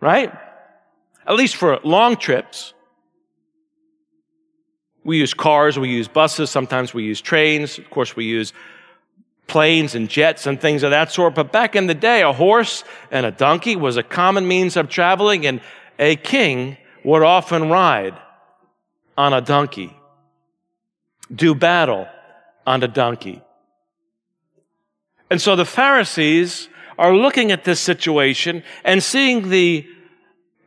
Right? 0.00 0.32
At 1.26 1.36
least 1.36 1.56
for 1.56 1.78
long 1.84 2.16
trips. 2.16 2.74
We 5.04 5.18
use 5.18 5.34
cars, 5.34 5.78
we 5.78 5.88
use 5.88 6.08
buses, 6.08 6.50
sometimes 6.50 6.92
we 6.92 7.04
use 7.04 7.20
trains, 7.20 7.78
of 7.78 7.88
course, 7.90 8.16
we 8.16 8.24
use 8.24 8.52
planes 9.46 9.94
and 9.94 10.08
jets 10.08 10.46
and 10.46 10.60
things 10.60 10.82
of 10.82 10.90
that 10.90 11.12
sort. 11.12 11.34
But 11.34 11.52
back 11.52 11.76
in 11.76 11.86
the 11.86 11.94
day, 11.94 12.22
a 12.22 12.32
horse 12.32 12.84
and 13.10 13.24
a 13.24 13.30
donkey 13.30 13.76
was 13.76 13.96
a 13.96 14.02
common 14.02 14.46
means 14.48 14.76
of 14.76 14.88
traveling, 14.88 15.46
and 15.46 15.60
a 15.98 16.16
king 16.16 16.76
would 17.04 17.22
often 17.22 17.70
ride 17.70 18.18
on 19.16 19.32
a 19.32 19.40
donkey, 19.40 19.96
do 21.34 21.54
battle 21.54 22.06
on 22.66 22.82
a 22.82 22.88
donkey. 22.88 23.42
And 25.30 25.40
so 25.40 25.56
the 25.56 25.64
Pharisees 25.64 26.68
are 26.98 27.14
looking 27.14 27.52
at 27.52 27.64
this 27.64 27.80
situation 27.80 28.62
and 28.84 29.02
seeing 29.02 29.50
the 29.50 29.86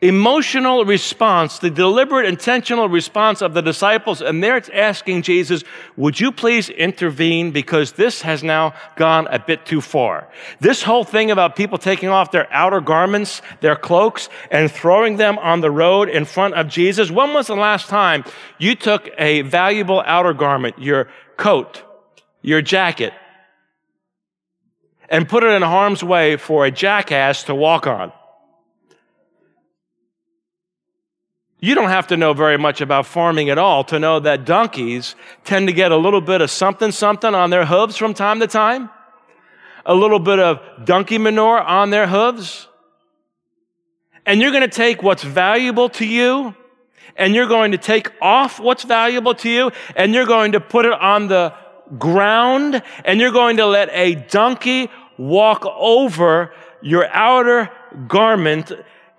emotional 0.02 0.86
response, 0.86 1.60
the 1.60 1.70
deliberate, 1.70 2.26
intentional 2.26 2.88
response 2.88 3.42
of 3.42 3.54
the 3.54 3.62
disciples, 3.62 4.22
and 4.22 4.42
they're 4.42 4.62
asking 4.74 5.24
Jesus, 5.24 5.64
would 5.98 6.20
you 6.20 6.32
please 6.32 6.70
intervene 6.70 7.52
because 7.52 7.94
this 7.94 8.22
has 8.22 8.42
now 8.42 8.74
gone 8.96 9.28
a 9.28 9.40
bit 9.40 9.66
too 9.66 9.82
far. 9.82 10.30
This 10.62 10.84
whole 10.84 11.04
thing 11.04 11.32
about 11.32 11.58
people 11.58 11.78
taking 11.78 12.08
off 12.08 12.32
their 12.32 12.52
outer 12.54 12.80
garments, 12.80 13.42
their 13.60 13.76
cloaks, 13.76 14.30
and 14.52 14.72
throwing 14.72 15.18
them 15.18 15.38
on 15.40 15.60
the 15.60 15.72
road 15.72 16.08
in 16.08 16.24
front 16.24 16.54
of 16.54 16.70
Jesus. 16.70 17.12
When 17.12 17.34
was 17.34 17.48
the 17.48 17.56
last 17.56 17.90
time 17.90 18.24
you 18.58 18.76
took 18.76 19.10
a 19.18 19.42
valuable 19.42 20.02
outer 20.06 20.34
garment, 20.34 20.80
your 20.80 21.10
coat, 21.36 21.84
your 22.42 22.62
jacket, 22.62 23.12
and 25.10 25.28
put 25.28 25.44
it 25.44 25.50
in 25.50 25.62
harm's 25.62 26.04
way 26.04 26.38
for 26.38 26.66
a 26.66 26.72
jackass 26.72 27.44
to 27.44 27.56
walk 27.56 27.86
on? 27.86 28.14
You 31.62 31.76
don't 31.76 31.90
have 31.90 32.08
to 32.08 32.18
know 32.18 32.34
very 32.34 32.58
much 32.58 32.80
about 32.80 33.06
farming 33.06 33.50
at 33.50 33.58
all 33.58 33.84
to 33.86 34.00
know 34.00 34.22
that 34.22 34.46
donkeys 34.46 35.16
tend 35.44 35.68
to 35.68 35.74
get 35.74 35.92
a 35.92 35.98
little 35.98 36.22
bit 36.22 36.40
of 36.40 36.50
something 36.50 36.92
something 36.92 37.36
on 37.36 37.50
their 37.50 37.66
hooves 37.66 37.98
from 37.98 38.14
time 38.14 38.40
to 38.40 38.48
time, 38.48 38.90
a 39.86 39.94
little 39.94 40.20
bit 40.20 40.40
of 40.40 40.62
donkey 40.86 41.18
manure 41.18 41.60
on 41.60 41.90
their 41.90 42.08
hooves. 42.08 42.68
And 44.26 44.40
you're 44.42 44.52
going 44.52 44.70
to 44.70 44.74
take 44.74 45.04
what's 45.04 45.24
valuable 45.24 45.90
to 45.90 46.06
you 46.06 46.56
and 47.18 47.36
you're 47.36 47.48
going 47.48 47.74
to 47.74 47.78
take 47.78 48.10
off 48.22 48.60
what's 48.60 48.84
valuable 48.84 49.34
to 49.36 49.50
you 49.50 49.72
and 49.98 50.14
you're 50.14 50.26
going 50.26 50.54
to 50.54 50.62
put 50.62 50.86
it 50.86 50.94
on 50.94 51.28
the 51.28 51.54
ground 51.98 52.82
and 53.04 53.20
you're 53.20 53.32
going 53.32 53.58
to 53.58 53.66
let 53.66 53.90
a 53.92 54.16
donkey 54.16 54.90
walk 55.18 55.66
over 55.66 56.54
your 56.82 57.06
outer 57.08 57.70
garment 58.08 58.72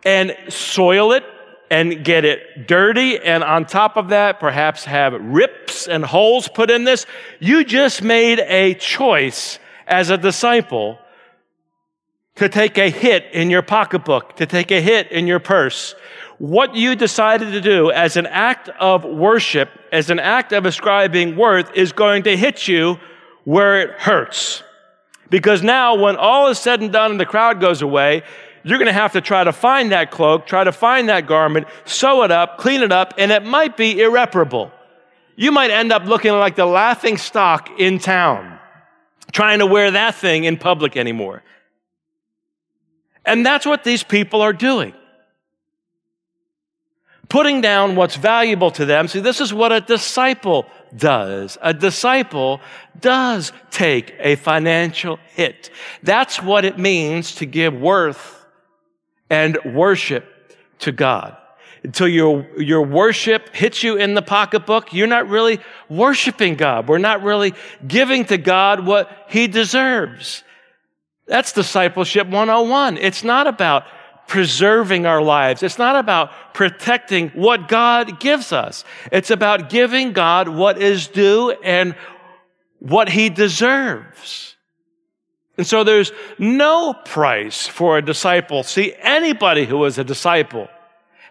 and 0.04 0.34
soil 0.48 1.12
it 1.12 1.24
and 1.70 2.04
get 2.04 2.24
it 2.24 2.66
dirty, 2.66 3.18
and 3.18 3.44
on 3.44 3.64
top 3.64 3.96
of 3.96 4.08
that, 4.08 4.40
perhaps 4.40 4.84
have 4.84 5.12
rips 5.14 5.86
and 5.86 6.04
holes 6.04 6.48
put 6.48 6.68
in 6.68 6.82
this. 6.82 7.06
You 7.38 7.64
just 7.64 8.02
made 8.02 8.40
a 8.40 8.74
choice 8.74 9.60
as 9.86 10.10
a 10.10 10.18
disciple 10.18 10.98
to 12.36 12.48
take 12.48 12.76
a 12.76 12.90
hit 12.90 13.26
in 13.32 13.50
your 13.50 13.62
pocketbook, 13.62 14.36
to 14.36 14.46
take 14.46 14.72
a 14.72 14.80
hit 14.80 15.12
in 15.12 15.26
your 15.26 15.38
purse. 15.38 15.94
What 16.38 16.74
you 16.74 16.96
decided 16.96 17.52
to 17.52 17.60
do 17.60 17.90
as 17.92 18.16
an 18.16 18.26
act 18.26 18.68
of 18.80 19.04
worship, 19.04 19.68
as 19.92 20.10
an 20.10 20.18
act 20.18 20.52
of 20.52 20.66
ascribing 20.66 21.36
worth, 21.36 21.70
is 21.74 21.92
going 21.92 22.24
to 22.24 22.36
hit 22.36 22.66
you 22.66 22.98
where 23.44 23.80
it 23.82 23.90
hurts. 23.90 24.62
Because 25.28 25.62
now, 25.62 25.94
when 25.94 26.16
all 26.16 26.48
is 26.48 26.58
said 26.58 26.80
and 26.80 26.92
done 26.92 27.12
and 27.12 27.20
the 27.20 27.26
crowd 27.26 27.60
goes 27.60 27.82
away, 27.82 28.22
you're 28.62 28.78
going 28.78 28.86
to 28.86 28.92
have 28.92 29.12
to 29.12 29.20
try 29.20 29.44
to 29.44 29.52
find 29.52 29.92
that 29.92 30.10
cloak, 30.10 30.46
try 30.46 30.64
to 30.64 30.72
find 30.72 31.08
that 31.08 31.26
garment, 31.26 31.66
sew 31.84 32.22
it 32.22 32.30
up, 32.30 32.58
clean 32.58 32.82
it 32.82 32.92
up, 32.92 33.14
and 33.16 33.32
it 33.32 33.44
might 33.44 33.76
be 33.76 34.00
irreparable. 34.00 34.72
You 35.36 35.52
might 35.52 35.70
end 35.70 35.92
up 35.92 36.04
looking 36.04 36.32
like 36.32 36.56
the 36.56 36.66
laughing 36.66 37.16
stock 37.16 37.70
in 37.78 37.98
town, 37.98 38.58
trying 39.32 39.60
to 39.60 39.66
wear 39.66 39.90
that 39.92 40.14
thing 40.14 40.44
in 40.44 40.58
public 40.58 40.96
anymore. 40.96 41.42
And 43.24 43.44
that's 43.44 43.64
what 43.64 43.84
these 43.84 44.02
people 44.02 44.42
are 44.42 44.52
doing. 44.52 44.94
Putting 47.28 47.60
down 47.60 47.94
what's 47.94 48.16
valuable 48.16 48.72
to 48.72 48.84
them. 48.84 49.06
See, 49.06 49.20
this 49.20 49.40
is 49.40 49.54
what 49.54 49.72
a 49.72 49.80
disciple 49.80 50.66
does. 50.96 51.56
A 51.62 51.72
disciple 51.72 52.60
does 52.98 53.52
take 53.70 54.14
a 54.18 54.34
financial 54.34 55.18
hit. 55.34 55.70
That's 56.02 56.42
what 56.42 56.64
it 56.64 56.76
means 56.76 57.36
to 57.36 57.46
give 57.46 57.72
worth 57.72 58.39
and 59.30 59.56
worship 59.64 60.26
to 60.80 60.92
God. 60.92 61.36
Until 61.82 62.08
your, 62.08 62.46
your 62.60 62.82
worship 62.82 63.54
hits 63.54 63.82
you 63.82 63.96
in 63.96 64.14
the 64.14 64.20
pocketbook, 64.20 64.92
you're 64.92 65.06
not 65.06 65.28
really 65.28 65.60
worshiping 65.88 66.56
God. 66.56 66.88
We're 66.88 66.98
not 66.98 67.22
really 67.22 67.54
giving 67.86 68.26
to 68.26 68.36
God 68.36 68.84
what 68.84 69.26
He 69.30 69.46
deserves. 69.46 70.44
That's 71.26 71.52
discipleship 71.52 72.26
101. 72.26 72.98
It's 72.98 73.24
not 73.24 73.46
about 73.46 73.84
preserving 74.26 75.06
our 75.06 75.22
lives. 75.22 75.62
It's 75.62 75.78
not 75.78 75.96
about 75.96 76.30
protecting 76.52 77.30
what 77.30 77.66
God 77.66 78.20
gives 78.20 78.52
us. 78.52 78.84
It's 79.10 79.30
about 79.30 79.70
giving 79.70 80.12
God 80.12 80.48
what 80.48 80.80
is 80.80 81.08
due 81.08 81.50
and 81.64 81.94
what 82.78 83.08
He 83.08 83.28
deserves. 83.28 84.49
And 85.60 85.66
so 85.66 85.84
there's 85.84 86.10
no 86.38 86.94
price 86.94 87.66
for 87.66 87.98
a 87.98 88.02
disciple. 88.02 88.62
See, 88.62 88.94
anybody 88.98 89.66
who 89.66 89.84
is 89.84 89.98
a 89.98 90.04
disciple 90.04 90.68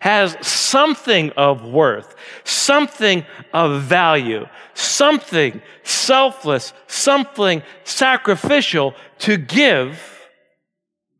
has 0.02 0.38
something 0.46 1.32
of 1.32 1.66
worth, 1.66 2.14
something 2.44 3.26
of 3.56 3.82
value, 3.82 4.46
something 4.76 5.64
selfless, 5.82 6.74
something 6.86 7.64
sacrificial 7.86 8.94
to 9.18 9.36
give 9.36 10.00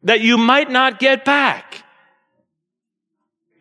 that 0.04 0.22
you 0.22 0.38
might 0.38 0.70
not 0.70 1.00
get 1.00 1.26
back. 1.26 1.84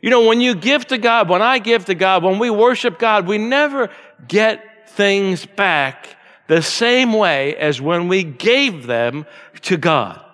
You 0.02 0.10
know, 0.10 0.26
when 0.26 0.42
you 0.42 0.56
give 0.56 0.86
to 0.88 0.98
God, 0.98 1.30
when 1.30 1.40
I 1.40 1.58
give 1.58 1.86
to 1.86 1.94
God, 1.94 2.22
when 2.22 2.38
we 2.38 2.50
worship 2.50 2.98
God, 2.98 3.26
we 3.26 3.38
never 3.38 3.88
get 4.28 4.90
things 4.90 5.46
back 5.46 6.17
the 6.48 6.62
same 6.62 7.12
way 7.12 7.54
as 7.56 7.80
when 7.80 8.08
we 8.08 8.24
gave 8.24 8.86
them 8.86 9.26
to 9.62 9.76
God. 9.76 10.24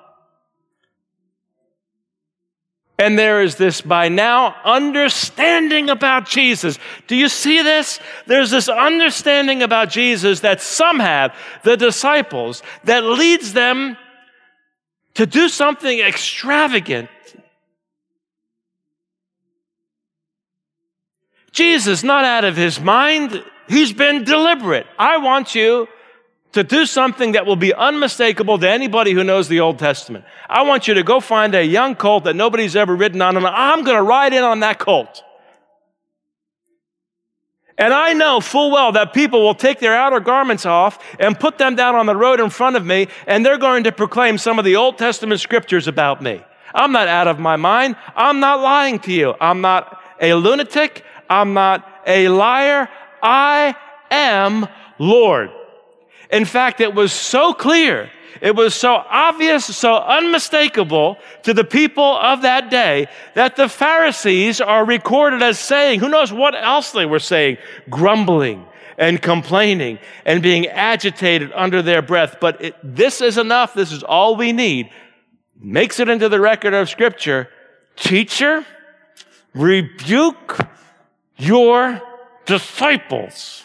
And 2.96 3.18
there 3.18 3.42
is 3.42 3.56
this 3.56 3.80
by 3.80 4.08
now 4.08 4.54
understanding 4.64 5.90
about 5.90 6.28
Jesus. 6.28 6.78
Do 7.08 7.16
you 7.16 7.28
see 7.28 7.60
this? 7.60 7.98
There's 8.26 8.52
this 8.52 8.68
understanding 8.68 9.62
about 9.62 9.90
Jesus 9.90 10.40
that 10.40 10.60
some 10.60 11.00
have, 11.00 11.36
the 11.64 11.76
disciples, 11.76 12.62
that 12.84 13.02
leads 13.02 13.52
them 13.52 13.96
to 15.14 15.26
do 15.26 15.48
something 15.48 15.98
extravagant. 15.98 17.10
Jesus, 21.50 22.04
not 22.04 22.24
out 22.24 22.44
of 22.44 22.56
his 22.56 22.80
mind, 22.80 23.44
he's 23.68 23.92
been 23.92 24.22
deliberate. 24.22 24.86
I 24.98 25.18
want 25.18 25.56
you 25.56 25.88
to 26.54 26.64
do 26.64 26.86
something 26.86 27.32
that 27.32 27.46
will 27.46 27.56
be 27.56 27.74
unmistakable 27.74 28.58
to 28.58 28.68
anybody 28.68 29.12
who 29.12 29.22
knows 29.22 29.48
the 29.48 29.60
Old 29.60 29.78
Testament. 29.78 30.24
I 30.48 30.62
want 30.62 30.88
you 30.88 30.94
to 30.94 31.02
go 31.02 31.20
find 31.20 31.54
a 31.54 31.64
young 31.64 31.96
colt 31.96 32.24
that 32.24 32.34
nobody's 32.34 32.76
ever 32.76 32.94
ridden 32.94 33.20
on, 33.20 33.36
and 33.36 33.46
I'm 33.46 33.82
going 33.84 33.96
to 33.96 34.02
ride 34.02 34.32
in 34.32 34.42
on 34.42 34.60
that 34.60 34.78
colt. 34.78 35.22
And 37.76 37.92
I 37.92 38.12
know 38.12 38.40
full 38.40 38.70
well 38.70 38.92
that 38.92 39.12
people 39.12 39.42
will 39.42 39.56
take 39.56 39.80
their 39.80 39.96
outer 39.96 40.20
garments 40.20 40.64
off 40.64 40.98
and 41.18 41.38
put 41.38 41.58
them 41.58 41.74
down 41.74 41.96
on 41.96 42.06
the 42.06 42.14
road 42.14 42.38
in 42.38 42.50
front 42.50 42.76
of 42.76 42.86
me, 42.86 43.08
and 43.26 43.44
they're 43.44 43.58
going 43.58 43.84
to 43.84 43.92
proclaim 43.92 44.38
some 44.38 44.60
of 44.60 44.64
the 44.64 44.76
Old 44.76 44.96
Testament 44.96 45.40
scriptures 45.40 45.88
about 45.88 46.22
me. 46.22 46.40
I'm 46.72 46.92
not 46.92 47.08
out 47.08 47.26
of 47.26 47.40
my 47.40 47.56
mind. 47.56 47.96
I'm 48.14 48.38
not 48.38 48.60
lying 48.60 49.00
to 49.00 49.12
you. 49.12 49.34
I'm 49.40 49.60
not 49.60 50.00
a 50.20 50.34
lunatic. 50.34 51.04
I'm 51.28 51.52
not 51.52 51.84
a 52.06 52.28
liar. 52.28 52.88
I 53.20 53.74
am 54.10 54.68
Lord. 55.00 55.50
In 56.34 56.44
fact, 56.44 56.80
it 56.80 56.94
was 56.94 57.12
so 57.12 57.54
clear, 57.54 58.10
it 58.40 58.56
was 58.56 58.74
so 58.74 58.94
obvious, 59.08 59.64
so 59.64 59.94
unmistakable 59.94 61.16
to 61.44 61.54
the 61.54 61.62
people 61.62 62.16
of 62.16 62.42
that 62.42 62.70
day 62.70 63.06
that 63.34 63.54
the 63.54 63.68
Pharisees 63.68 64.60
are 64.60 64.84
recorded 64.84 65.44
as 65.44 65.60
saying, 65.60 66.00
who 66.00 66.08
knows 66.08 66.32
what 66.32 66.56
else 66.56 66.90
they 66.90 67.06
were 67.06 67.20
saying, 67.20 67.58
grumbling 67.88 68.66
and 68.98 69.22
complaining 69.22 70.00
and 70.26 70.42
being 70.42 70.66
agitated 70.66 71.52
under 71.54 71.82
their 71.82 72.02
breath. 72.02 72.38
But 72.40 72.60
it, 72.64 72.74
this 72.82 73.20
is 73.20 73.38
enough. 73.38 73.72
This 73.72 73.92
is 73.92 74.02
all 74.02 74.34
we 74.34 74.52
need. 74.52 74.90
Makes 75.60 76.00
it 76.00 76.08
into 76.08 76.28
the 76.28 76.40
record 76.40 76.74
of 76.74 76.90
Scripture. 76.90 77.48
Teacher, 77.94 78.66
rebuke 79.54 80.58
your 81.36 82.02
disciples. 82.44 83.63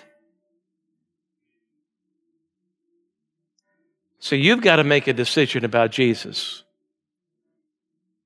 So 4.20 4.36
you've 4.36 4.62
got 4.62 4.78
to 4.78 4.84
make 4.84 5.08
a 5.08 5.14
decision 5.14 5.64
about 5.64 5.92
Jesus. 5.92 6.64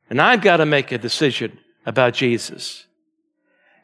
And 0.09 0.19
I've 0.19 0.41
got 0.41 0.57
to 0.57 0.65
make 0.65 0.91
a 0.91 0.97
decision 0.97 1.59
about 1.85 2.13
Jesus. 2.13 2.85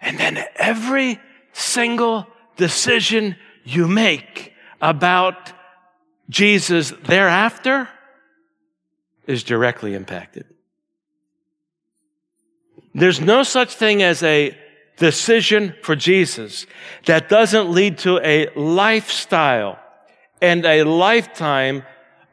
And 0.01 0.17
then 0.17 0.43
every 0.55 1.19
single 1.53 2.27
decision 2.57 3.35
you 3.63 3.87
make 3.87 4.53
about 4.81 5.53
Jesus 6.29 6.91
thereafter 7.05 7.89
is 9.27 9.43
directly 9.43 9.93
impacted. 9.93 10.45
There's 12.95 13.21
no 13.21 13.43
such 13.43 13.73
thing 13.75 14.01
as 14.01 14.23
a 14.23 14.57
decision 14.97 15.75
for 15.83 15.95
Jesus 15.95 16.65
that 17.05 17.29
doesn't 17.29 17.71
lead 17.71 17.99
to 17.99 18.19
a 18.19 18.49
lifestyle 18.55 19.79
and 20.41 20.65
a 20.65 20.83
lifetime 20.83 21.83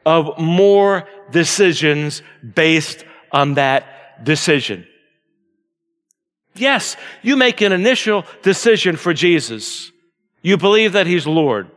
of 0.07 0.39
more 0.39 1.05
decisions 1.31 2.21
based 2.55 3.03
on 3.29 3.55
that 3.55 4.23
decision. 4.23 4.87
Yes, 6.55 6.95
you 7.21 7.35
make 7.35 7.59
an 7.59 7.73
initial 7.73 8.23
decision 8.41 8.95
for 8.95 9.13
Jesus. 9.13 9.91
You 10.41 10.55
believe 10.55 10.93
that 10.93 11.07
He's 11.07 11.27
Lord. 11.27 11.69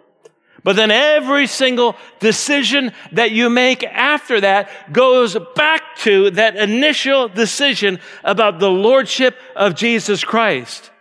But 0.63 0.77
then 0.77 0.93
every 0.93 1.49
single 1.49 1.97
decision 2.21 2.93
that 3.11 3.33
you 3.33 3.51
make 3.51 3.83
after 3.83 4.41
that 4.43 4.93
goes 4.93 5.37
back 5.57 5.97
to 6.03 6.31
that 6.31 6.55
initial 6.55 7.29
decision 7.29 7.99
about 8.23 8.61
the 8.61 8.71
Lordship 8.71 9.37
of 9.57 9.75
Jesus 9.75 10.23
Christ. 10.23 10.93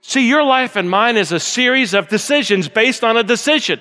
See, 0.00 0.26
your 0.26 0.44
life 0.44 0.74
and 0.74 0.88
mine 0.88 1.18
is 1.18 1.32
a 1.32 1.40
series 1.40 1.92
of 1.92 2.08
decisions 2.08 2.68
based 2.68 3.04
on 3.04 3.18
a 3.18 3.22
decision, 3.22 3.78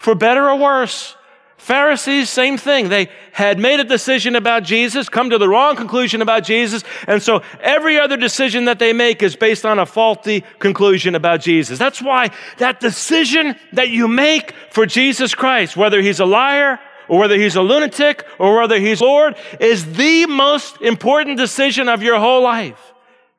for 0.00 0.14
better 0.14 0.48
or 0.48 0.56
worse. 0.56 1.14
Pharisees, 1.58 2.30
same 2.30 2.56
thing. 2.56 2.88
They 2.88 3.10
had 3.32 3.58
made 3.58 3.80
a 3.80 3.84
decision 3.84 4.34
about 4.34 4.62
Jesus, 4.62 5.10
come 5.10 5.28
to 5.28 5.36
the 5.36 5.46
wrong 5.46 5.76
conclusion 5.76 6.22
about 6.22 6.42
Jesus, 6.42 6.82
and 7.06 7.22
so 7.22 7.42
every 7.60 8.00
other 8.00 8.16
decision 8.16 8.64
that 8.64 8.78
they 8.78 8.94
make 8.94 9.22
is 9.22 9.36
based 9.36 9.66
on 9.66 9.78
a 9.78 9.84
faulty 9.84 10.42
conclusion 10.58 11.14
about 11.14 11.42
Jesus. 11.42 11.78
That's 11.78 12.00
why 12.00 12.30
that 12.56 12.80
decision 12.80 13.56
that 13.74 13.90
you 13.90 14.08
make 14.08 14.54
for 14.70 14.86
Jesus 14.86 15.34
Christ, 15.34 15.76
whether 15.76 16.00
he's 16.00 16.18
a 16.18 16.24
liar 16.24 16.80
or 17.08 17.18
whether 17.18 17.36
he's 17.36 17.56
a 17.56 17.62
lunatic 17.62 18.24
or 18.38 18.58
whether 18.58 18.80
he's 18.80 19.02
Lord, 19.02 19.36
is 19.60 19.92
the 19.92 20.24
most 20.24 20.80
important 20.80 21.36
decision 21.36 21.90
of 21.90 22.02
your 22.02 22.18
whole 22.18 22.42
life. 22.42 22.94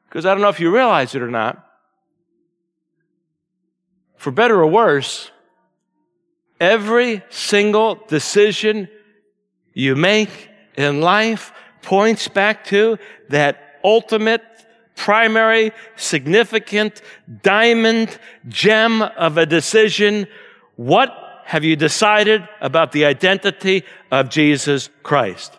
Because 0.07 0.27
I 0.27 0.33
don't 0.35 0.41
know 0.41 0.49
if 0.49 0.59
you 0.59 0.71
realize 0.71 1.15
it 1.15 1.23
or 1.23 1.31
not. 1.31 1.65
For 4.15 4.29
better 4.29 4.61
or 4.61 4.67
worse, 4.67 5.31
Every 6.61 7.23
single 7.31 7.95
decision 8.07 8.87
you 9.73 9.95
make 9.95 10.47
in 10.77 11.01
life 11.01 11.51
points 11.81 12.27
back 12.27 12.65
to 12.65 12.99
that 13.29 13.79
ultimate, 13.83 14.43
primary, 14.95 15.71
significant 15.95 17.01
diamond 17.41 18.15
gem 18.47 19.01
of 19.01 19.39
a 19.39 19.47
decision. 19.47 20.27
What 20.75 21.09
have 21.45 21.63
you 21.63 21.75
decided 21.75 22.47
about 22.61 22.91
the 22.91 23.05
identity 23.05 23.83
of 24.11 24.29
Jesus 24.29 24.91
Christ? 25.01 25.57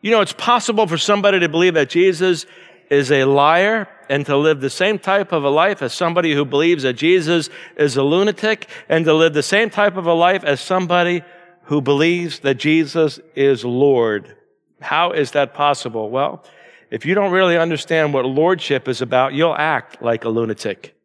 You 0.00 0.10
know, 0.10 0.22
it's 0.22 0.32
possible 0.32 0.88
for 0.88 0.98
somebody 0.98 1.38
to 1.38 1.48
believe 1.48 1.74
that 1.74 1.88
Jesus 1.88 2.46
is 2.90 3.12
a 3.12 3.26
liar 3.26 3.86
and 4.08 4.26
to 4.26 4.36
live 4.36 4.60
the 4.60 4.70
same 4.70 4.98
type 4.98 5.32
of 5.32 5.44
a 5.44 5.50
life 5.50 5.82
as 5.82 5.92
somebody 5.92 6.34
who 6.34 6.44
believes 6.44 6.82
that 6.82 6.94
Jesus 6.94 7.50
is 7.76 7.96
a 7.96 8.02
lunatic 8.02 8.68
and 8.88 9.04
to 9.04 9.14
live 9.14 9.34
the 9.34 9.42
same 9.42 9.70
type 9.70 9.96
of 9.96 10.06
a 10.06 10.12
life 10.12 10.44
as 10.44 10.60
somebody 10.60 11.22
who 11.64 11.80
believes 11.80 12.40
that 12.40 12.54
Jesus 12.54 13.20
is 13.34 13.64
Lord. 13.64 14.36
How 14.80 15.12
is 15.12 15.32
that 15.32 15.54
possible? 15.54 16.10
Well, 16.10 16.44
if 16.90 17.04
you 17.04 17.14
don't 17.14 17.32
really 17.32 17.58
understand 17.58 18.14
what 18.14 18.24
lordship 18.24 18.88
is 18.88 19.02
about, 19.02 19.34
you'll 19.34 19.54
act 19.54 20.00
like 20.00 20.24
a 20.24 20.28
lunatic. 20.28 20.97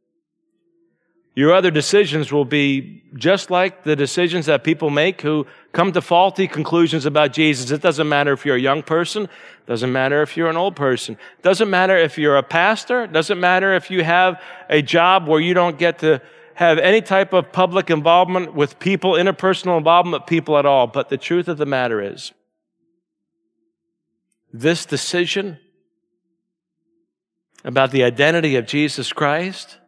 Your 1.36 1.52
other 1.52 1.72
decisions 1.72 2.32
will 2.32 2.46
be 2.46 3.04
just 3.16 3.50
like 3.50 3.84
the 3.84 3.96
decisions 3.96 4.46
that 4.46 4.64
people 4.64 4.92
make 4.92 5.22
who 5.22 5.48
come 5.72 5.92
to 5.94 6.02
faulty 6.02 6.48
conclusions 6.48 7.08
about 7.08 7.34
Jesus. 7.34 7.72
It 7.72 7.82
doesn't 7.82 8.08
matter 8.08 8.34
if 8.34 8.46
you're 8.46 8.56
a 8.56 8.62
young 8.62 8.84
person, 8.84 9.28
doesn't 9.66 9.92
matter 9.92 10.22
if 10.22 10.38
you're 10.38 10.50
an 10.50 10.58
old 10.58 10.76
person, 10.76 11.18
doesn't 11.42 11.70
matter 11.70 11.98
if 11.98 12.20
you're 12.20 12.38
a 12.38 12.44
pastor, 12.44 13.08
doesn't 13.08 13.40
matter 13.40 13.74
if 13.74 13.90
you 13.90 14.04
have 14.04 14.40
a 14.70 14.84
job 14.84 15.28
where 15.28 15.40
you 15.40 15.56
don't 15.56 15.80
get 15.80 16.00
to 16.00 16.22
have 16.54 16.78
any 16.78 17.02
type 17.02 17.34
of 17.34 17.52
public 17.52 17.90
involvement 17.90 18.54
with 18.54 18.78
people, 18.78 19.14
interpersonal 19.14 19.76
involvement 19.76 20.24
with 20.24 20.30
people 20.30 20.58
at 20.60 20.68
all. 20.68 20.86
But 20.86 21.10
the 21.10 21.18
truth 21.18 21.48
of 21.48 21.58
the 21.58 21.66
matter 21.66 22.00
is, 22.00 22.32
this 24.52 24.86
decision 24.86 25.58
about 27.64 27.90
the 27.90 28.04
identity 28.04 28.56
of 28.56 28.68
Jesus 28.68 29.12
Christ 29.12 29.80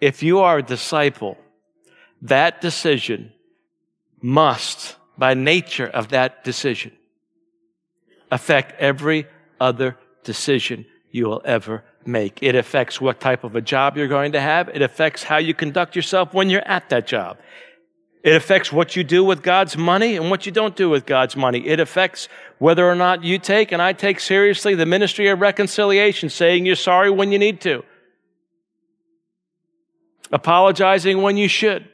if 0.00 0.22
you 0.22 0.40
are 0.40 0.58
a 0.58 0.62
disciple, 0.62 1.38
that 2.22 2.60
decision 2.60 3.32
must, 4.20 4.96
by 5.16 5.34
nature 5.34 5.86
of 5.86 6.08
that 6.08 6.44
decision, 6.44 6.92
affect 8.30 8.80
every 8.80 9.26
other 9.60 9.96
decision 10.24 10.86
you 11.10 11.26
will 11.26 11.42
ever 11.44 11.84
make. 12.04 12.42
It 12.42 12.54
affects 12.54 13.00
what 13.00 13.20
type 13.20 13.44
of 13.44 13.56
a 13.56 13.60
job 13.60 13.96
you're 13.96 14.08
going 14.08 14.32
to 14.32 14.40
have. 14.40 14.68
It 14.68 14.82
affects 14.82 15.22
how 15.22 15.38
you 15.38 15.54
conduct 15.54 15.96
yourself 15.96 16.34
when 16.34 16.50
you're 16.50 16.66
at 16.66 16.88
that 16.90 17.06
job. 17.06 17.38
It 18.22 18.34
affects 18.34 18.72
what 18.72 18.96
you 18.96 19.04
do 19.04 19.24
with 19.24 19.42
God's 19.42 19.76
money 19.76 20.16
and 20.16 20.30
what 20.30 20.46
you 20.46 20.52
don't 20.52 20.74
do 20.74 20.90
with 20.90 21.06
God's 21.06 21.36
money. 21.36 21.64
It 21.66 21.78
affects 21.78 22.28
whether 22.58 22.84
or 22.84 22.96
not 22.96 23.22
you 23.22 23.38
take 23.38 23.70
and 23.70 23.80
I 23.80 23.92
take 23.92 24.18
seriously 24.18 24.74
the 24.74 24.86
ministry 24.86 25.28
of 25.28 25.40
reconciliation, 25.40 26.28
saying 26.28 26.66
you're 26.66 26.74
sorry 26.74 27.08
when 27.08 27.30
you 27.30 27.38
need 27.38 27.60
to 27.60 27.84
apologizing 30.32 31.22
when 31.22 31.36
you 31.36 31.48
should. 31.48 31.88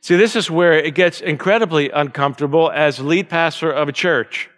See, 0.00 0.16
this 0.16 0.36
is 0.36 0.50
where 0.50 0.74
it 0.74 0.94
gets 0.94 1.20
incredibly 1.22 1.88
uncomfortable 1.90 2.70
as 2.70 3.00
lead 3.00 3.30
pastor 3.30 3.70
of 3.70 3.88
a 3.88 3.92
church. 3.92 4.50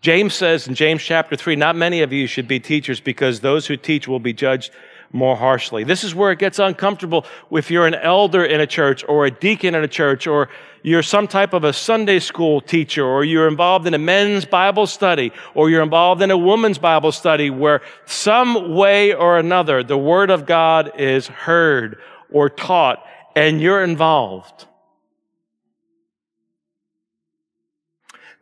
James 0.00 0.34
says 0.34 0.68
in 0.68 0.76
James 0.76 1.02
chapter 1.02 1.34
3, 1.34 1.56
not 1.56 1.74
many 1.74 2.02
of 2.02 2.12
you 2.12 2.28
should 2.28 2.46
be 2.46 2.60
teachers 2.60 3.00
because 3.00 3.40
those 3.40 3.66
who 3.66 3.76
teach 3.76 4.06
will 4.06 4.20
be 4.20 4.32
judged 4.32 4.70
more 5.12 5.36
harshly. 5.36 5.84
This 5.84 6.04
is 6.04 6.14
where 6.14 6.32
it 6.32 6.38
gets 6.38 6.58
uncomfortable 6.58 7.24
if 7.50 7.70
you're 7.70 7.86
an 7.86 7.94
elder 7.94 8.44
in 8.44 8.60
a 8.60 8.66
church 8.66 9.04
or 9.08 9.26
a 9.26 9.30
deacon 9.30 9.74
in 9.74 9.82
a 9.82 9.88
church 9.88 10.26
or 10.26 10.48
you're 10.82 11.02
some 11.02 11.26
type 11.26 11.54
of 11.54 11.64
a 11.64 11.72
Sunday 11.72 12.18
school 12.18 12.60
teacher 12.60 13.04
or 13.04 13.24
you're 13.24 13.48
involved 13.48 13.86
in 13.86 13.94
a 13.94 13.98
men's 13.98 14.44
Bible 14.44 14.86
study 14.86 15.32
or 15.54 15.70
you're 15.70 15.82
involved 15.82 16.22
in 16.22 16.30
a 16.30 16.38
woman's 16.38 16.78
Bible 16.78 17.12
study 17.12 17.50
where 17.50 17.80
some 18.06 18.74
way 18.74 19.14
or 19.14 19.38
another 19.38 19.82
the 19.82 19.98
Word 19.98 20.30
of 20.30 20.46
God 20.46 20.92
is 20.98 21.26
heard 21.26 21.98
or 22.30 22.48
taught 22.48 23.04
and 23.34 23.60
you're 23.60 23.82
involved. 23.82 24.66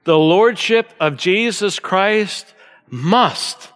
The 0.05 0.19
Lordship 0.19 0.93
of 1.01 1.17
Jesus 1.17 1.79
Christ 1.79 2.55
must 2.89 3.73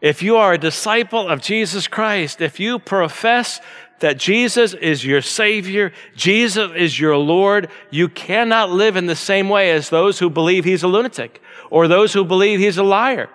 if 0.00 0.22
you 0.22 0.36
are 0.36 0.52
a 0.52 0.58
disciple 0.58 1.28
of 1.28 1.42
Jesus 1.42 1.88
Christ, 1.88 2.40
if 2.40 2.60
you 2.60 2.78
profess 2.78 3.60
that 4.00 4.16
Jesus 4.16 4.74
is 4.74 5.04
your 5.04 5.22
Savior, 5.22 5.92
Jesus 6.14 6.70
is 6.76 6.98
your 7.00 7.16
Lord, 7.16 7.68
you 7.90 8.08
cannot 8.08 8.70
live 8.70 8.96
in 8.96 9.06
the 9.06 9.16
same 9.16 9.48
way 9.48 9.72
as 9.72 9.90
those 9.90 10.18
who 10.18 10.30
believe 10.30 10.64
He's 10.64 10.84
a 10.84 10.88
lunatic 10.88 11.42
or 11.70 11.88
those 11.88 12.12
who 12.12 12.24
believe 12.24 12.60
He's 12.60 12.78
a 12.78 12.84
liar. 12.84 13.28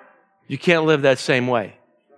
You 0.47 0.57
can't 0.57 0.85
live 0.85 1.01
that 1.01 1.19
same 1.19 1.47
way. 1.47 1.75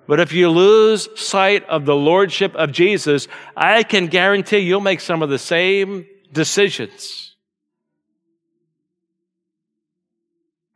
But 0.08 0.20
if 0.20 0.32
you 0.32 0.50
lose 0.50 1.10
sight 1.20 1.64
of 1.66 1.86
the 1.86 1.96
Lordship 1.96 2.54
of 2.56 2.72
Jesus, 2.72 3.28
I 3.58 3.82
can 3.82 4.08
guarantee 4.08 4.60
you'll 4.60 4.82
make 4.82 5.02
some 5.02 5.24
of 5.24 5.30
the 5.30 5.40
same 5.40 6.06
decisions 6.32 7.36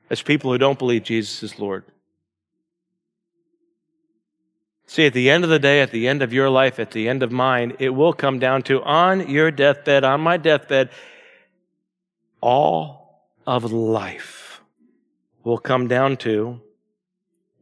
as 0.09 0.23
people 0.23 0.51
who 0.51 0.57
don't 0.57 0.79
believe 0.79 1.03
Jesus 1.03 1.43
is 1.43 1.59
Lord. 1.59 1.83
See, 4.89 5.05
at 5.05 5.13
the 5.13 5.29
end 5.29 5.43
of 5.43 5.51
the 5.51 5.59
day, 5.59 5.81
at 5.81 5.91
the 5.91 6.07
end 6.07 6.23
of 6.23 6.33
your 6.33 6.49
life, 6.49 6.79
at 6.79 6.89
the 6.89 7.07
end 7.07 7.21
of 7.21 7.31
mine, 7.31 7.75
it 7.77 7.89
will 7.89 8.11
come 8.11 8.39
down 8.39 8.63
to 8.63 8.81
on 8.81 9.29
your 9.29 9.51
deathbed, 9.51 10.03
on 10.03 10.19
my 10.19 10.35
deathbed, 10.35 10.89
all 12.41 13.21
of 13.45 13.71
life 13.71 14.61
will 15.43 15.59
come 15.59 15.87
down 15.87 16.17
to 16.17 16.59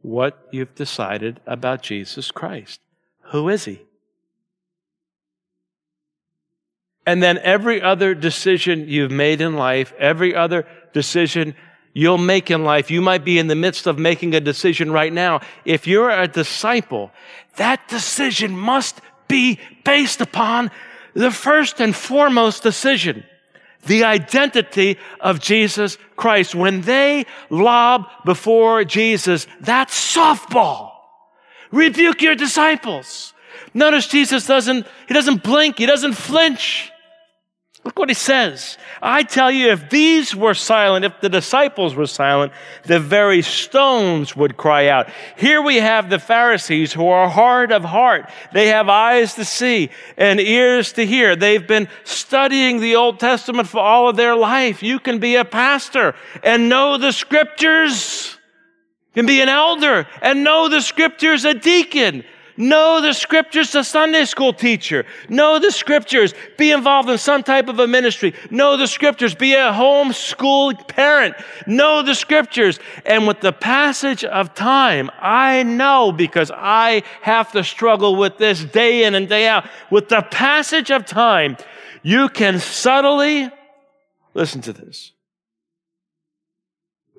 what 0.00 0.48
you've 0.52 0.74
decided 0.74 1.38
about 1.46 1.82
Jesus 1.82 2.30
Christ. 2.30 2.80
Who 3.24 3.50
is 3.50 3.66
he? 3.66 3.82
And 7.04 7.22
then 7.22 7.36
every 7.42 7.82
other 7.82 8.14
decision 8.14 8.88
you've 8.88 9.10
made 9.10 9.42
in 9.42 9.54
life, 9.54 9.92
every 9.98 10.34
other 10.34 10.66
decision 10.94 11.54
you'll 11.92 12.18
make 12.18 12.50
in 12.50 12.64
life, 12.64 12.90
you 12.90 13.00
might 13.00 13.24
be 13.24 13.38
in 13.38 13.48
the 13.48 13.54
midst 13.54 13.86
of 13.86 13.98
making 13.98 14.34
a 14.34 14.40
decision 14.40 14.92
right 14.92 15.12
now. 15.12 15.40
If 15.64 15.86
you're 15.86 16.10
a 16.10 16.28
disciple, 16.28 17.10
that 17.56 17.86
decision 17.88 18.56
must 18.56 19.00
be 19.26 19.58
based 19.84 20.20
upon 20.20 20.70
the 21.14 21.30
first 21.30 21.80
and 21.80 21.94
foremost 21.94 22.62
decision 22.62 23.24
the 23.86 24.04
identity 24.04 24.98
of 25.20 25.40
Jesus 25.40 25.98
Christ. 26.16 26.54
When 26.54 26.82
they 26.82 27.26
lob 27.50 28.06
before 28.24 28.84
Jesus, 28.84 29.46
that 29.60 29.88
softball. 29.88 30.92
Rebuke 31.70 32.22
your 32.22 32.34
disciples. 32.34 33.34
Notice 33.74 34.06
Jesus 34.06 34.46
doesn't, 34.46 34.86
he 35.06 35.14
doesn't 35.14 35.42
blink, 35.42 35.78
he 35.78 35.86
doesn't 35.86 36.14
flinch. 36.14 36.90
Look 37.88 38.00
what 38.00 38.10
he 38.10 38.14
says. 38.14 38.76
I 39.00 39.22
tell 39.22 39.50
you, 39.50 39.68
if 39.68 39.88
these 39.88 40.36
were 40.36 40.52
silent, 40.52 41.06
if 41.06 41.22
the 41.22 41.30
disciples 41.30 41.94
were 41.94 42.06
silent, 42.06 42.52
the 42.84 43.00
very 43.00 43.40
stones 43.40 44.36
would 44.36 44.58
cry 44.58 44.88
out. 44.88 45.08
Here 45.38 45.62
we 45.62 45.76
have 45.76 46.10
the 46.10 46.18
Pharisees 46.18 46.92
who 46.92 47.08
are 47.08 47.30
hard 47.30 47.72
of 47.72 47.84
heart. 47.84 48.28
They 48.52 48.66
have 48.66 48.90
eyes 48.90 49.32
to 49.36 49.44
see 49.46 49.88
and 50.18 50.38
ears 50.38 50.92
to 50.92 51.06
hear. 51.06 51.34
They've 51.34 51.66
been 51.66 51.88
studying 52.04 52.80
the 52.80 52.96
Old 52.96 53.20
Testament 53.20 53.68
for 53.68 53.80
all 53.80 54.10
of 54.10 54.16
their 54.16 54.36
life. 54.36 54.82
You 54.82 54.98
can 54.98 55.18
be 55.18 55.36
a 55.36 55.46
pastor 55.46 56.14
and 56.42 56.68
know 56.68 56.98
the 56.98 57.12
scriptures. 57.12 58.36
You 59.14 59.22
can 59.22 59.26
be 59.26 59.40
an 59.40 59.48
elder 59.48 60.06
and 60.20 60.44
know 60.44 60.68
the 60.68 60.82
scriptures, 60.82 61.46
a 61.46 61.54
deacon 61.54 62.22
Know 62.60 63.00
the 63.00 63.12
scriptures, 63.12 63.72
a 63.76 63.84
Sunday 63.84 64.24
school 64.24 64.52
teacher. 64.52 65.06
Know 65.28 65.60
the 65.60 65.70
scriptures. 65.70 66.34
Be 66.56 66.72
involved 66.72 67.08
in 67.08 67.16
some 67.16 67.44
type 67.44 67.68
of 67.68 67.78
a 67.78 67.86
ministry. 67.86 68.34
Know 68.50 68.76
the 68.76 68.88
scriptures. 68.88 69.32
Be 69.32 69.54
a 69.54 69.70
homeschool 69.70 70.88
parent. 70.88 71.36
Know 71.68 72.02
the 72.02 72.16
scriptures. 72.16 72.80
And 73.06 73.28
with 73.28 73.40
the 73.40 73.52
passage 73.52 74.24
of 74.24 74.54
time, 74.54 75.08
I 75.20 75.62
know 75.62 76.10
because 76.10 76.50
I 76.52 77.04
have 77.22 77.52
to 77.52 77.62
struggle 77.62 78.16
with 78.16 78.38
this 78.38 78.64
day 78.64 79.04
in 79.04 79.14
and 79.14 79.28
day 79.28 79.46
out. 79.46 79.64
With 79.88 80.08
the 80.08 80.22
passage 80.22 80.90
of 80.90 81.06
time, 81.06 81.58
you 82.02 82.28
can 82.28 82.58
subtly, 82.58 83.50
listen 84.34 84.62
to 84.62 84.72
this, 84.72 85.12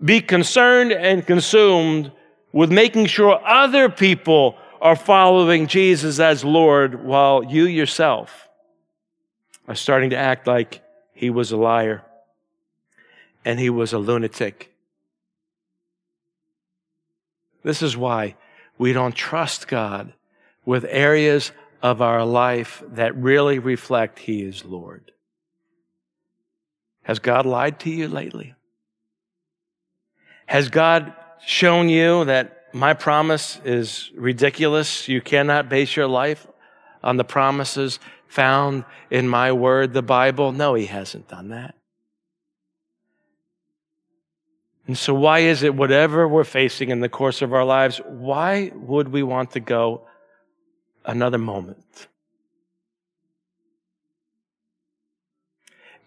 be 0.04 0.20
concerned 0.20 0.92
and 0.92 1.26
consumed 1.26 2.12
with 2.52 2.74
making 2.74 3.06
sure 3.06 3.40
other 3.46 3.88
people 3.88 4.58
are 4.82 4.96
following 4.96 5.68
Jesus 5.68 6.20
as 6.20 6.44
Lord 6.44 7.04
while 7.04 7.44
you 7.44 7.66
yourself 7.66 8.48
are 9.68 9.76
starting 9.76 10.12
to 10.12 10.18
act 10.18 10.48
like 10.48 10.82
he 11.14 11.30
was 11.30 11.52
a 11.52 11.58
liar 11.58 12.04
and 13.46 13.60
he 13.60 13.70
was 13.70 13.94
a 13.94 14.00
lunatic. 14.00 14.74
This 17.64 17.82
is 17.82 17.98
why 17.98 18.36
we 18.78 18.94
don't 18.94 19.16
trust 19.16 19.68
God 19.68 20.14
with 20.66 20.86
areas 20.88 21.52
of 21.82 22.02
our 22.02 22.26
life 22.26 22.84
that 22.90 23.16
really 23.16 23.60
reflect 23.60 24.20
He 24.20 24.42
is 24.44 24.66
Lord. 24.66 25.12
Has 27.04 27.20
God 27.20 27.46
lied 27.46 27.80
to 27.82 27.90
you 27.90 28.08
lately? 28.08 28.54
Has 30.46 30.70
God 30.70 31.14
shown 31.46 31.90
you 31.90 32.26
that 32.26 32.59
my 32.74 32.94
promise 32.94 33.60
is 33.64 34.12
ridiculous. 34.16 35.08
You 35.08 35.22
cannot 35.22 35.70
base 35.70 35.96
your 35.96 36.08
life 36.08 36.48
on 37.04 37.18
the 37.18 37.24
promises 37.24 38.00
found 38.28 38.86
in 39.10 39.28
my 39.28 39.52
word, 39.52 39.94
the 39.94 40.02
Bible. 40.02 40.52
No, 40.52 40.76
he 40.76 40.86
hasn't 40.86 41.28
done 41.28 41.50
that. 41.50 41.76
And 44.88 44.98
so, 44.98 45.14
why 45.14 45.40
is 45.40 45.62
it, 45.62 45.76
whatever 45.76 46.28
we're 46.28 46.44
facing 46.44 46.90
in 46.90 47.00
the 47.00 47.10
course 47.10 47.42
of 47.42 47.54
our 47.54 47.64
lives, 47.64 48.02
why 48.08 48.72
would 48.74 49.10
we 49.10 49.22
want 49.22 49.52
to 49.52 49.60
go 49.60 50.08
another 51.06 51.38
moment? 51.38 52.08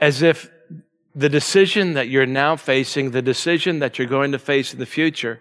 As 0.00 0.22
if 0.22 0.50
the 1.14 1.28
decision 1.28 1.94
that 1.94 2.08
you're 2.08 2.26
now 2.26 2.56
facing, 2.56 3.12
the 3.12 3.22
decision 3.22 3.78
that 3.78 3.98
you're 3.98 4.08
going 4.08 4.32
to 4.32 4.38
face 4.38 4.72
in 4.72 4.80
the 4.80 4.86
future, 4.86 5.40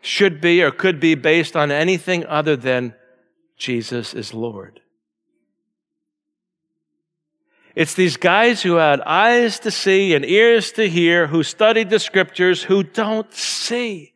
should 0.00 0.40
be 0.40 0.62
or 0.62 0.70
could 0.70 0.98
be 1.00 1.14
based 1.14 1.56
on 1.56 1.70
anything 1.70 2.24
other 2.26 2.56
than 2.56 2.94
Jesus 3.56 4.14
is 4.14 4.32
Lord. 4.32 4.80
It's 7.74 7.94
these 7.94 8.16
guys 8.16 8.62
who 8.62 8.76
had 8.76 9.00
eyes 9.02 9.60
to 9.60 9.70
see 9.70 10.14
and 10.14 10.24
ears 10.24 10.72
to 10.72 10.88
hear, 10.88 11.28
who 11.28 11.42
studied 11.42 11.90
the 11.90 11.98
scriptures, 11.98 12.64
who 12.64 12.82
don't 12.82 13.32
see. 13.32 14.12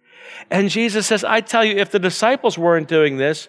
And 0.50 0.68
Jesus 0.70 1.06
says, 1.06 1.24
I 1.24 1.40
tell 1.40 1.64
you, 1.64 1.76
if 1.76 1.90
the 1.90 1.98
disciples 1.98 2.58
weren't 2.58 2.88
doing 2.88 3.16
this, 3.16 3.48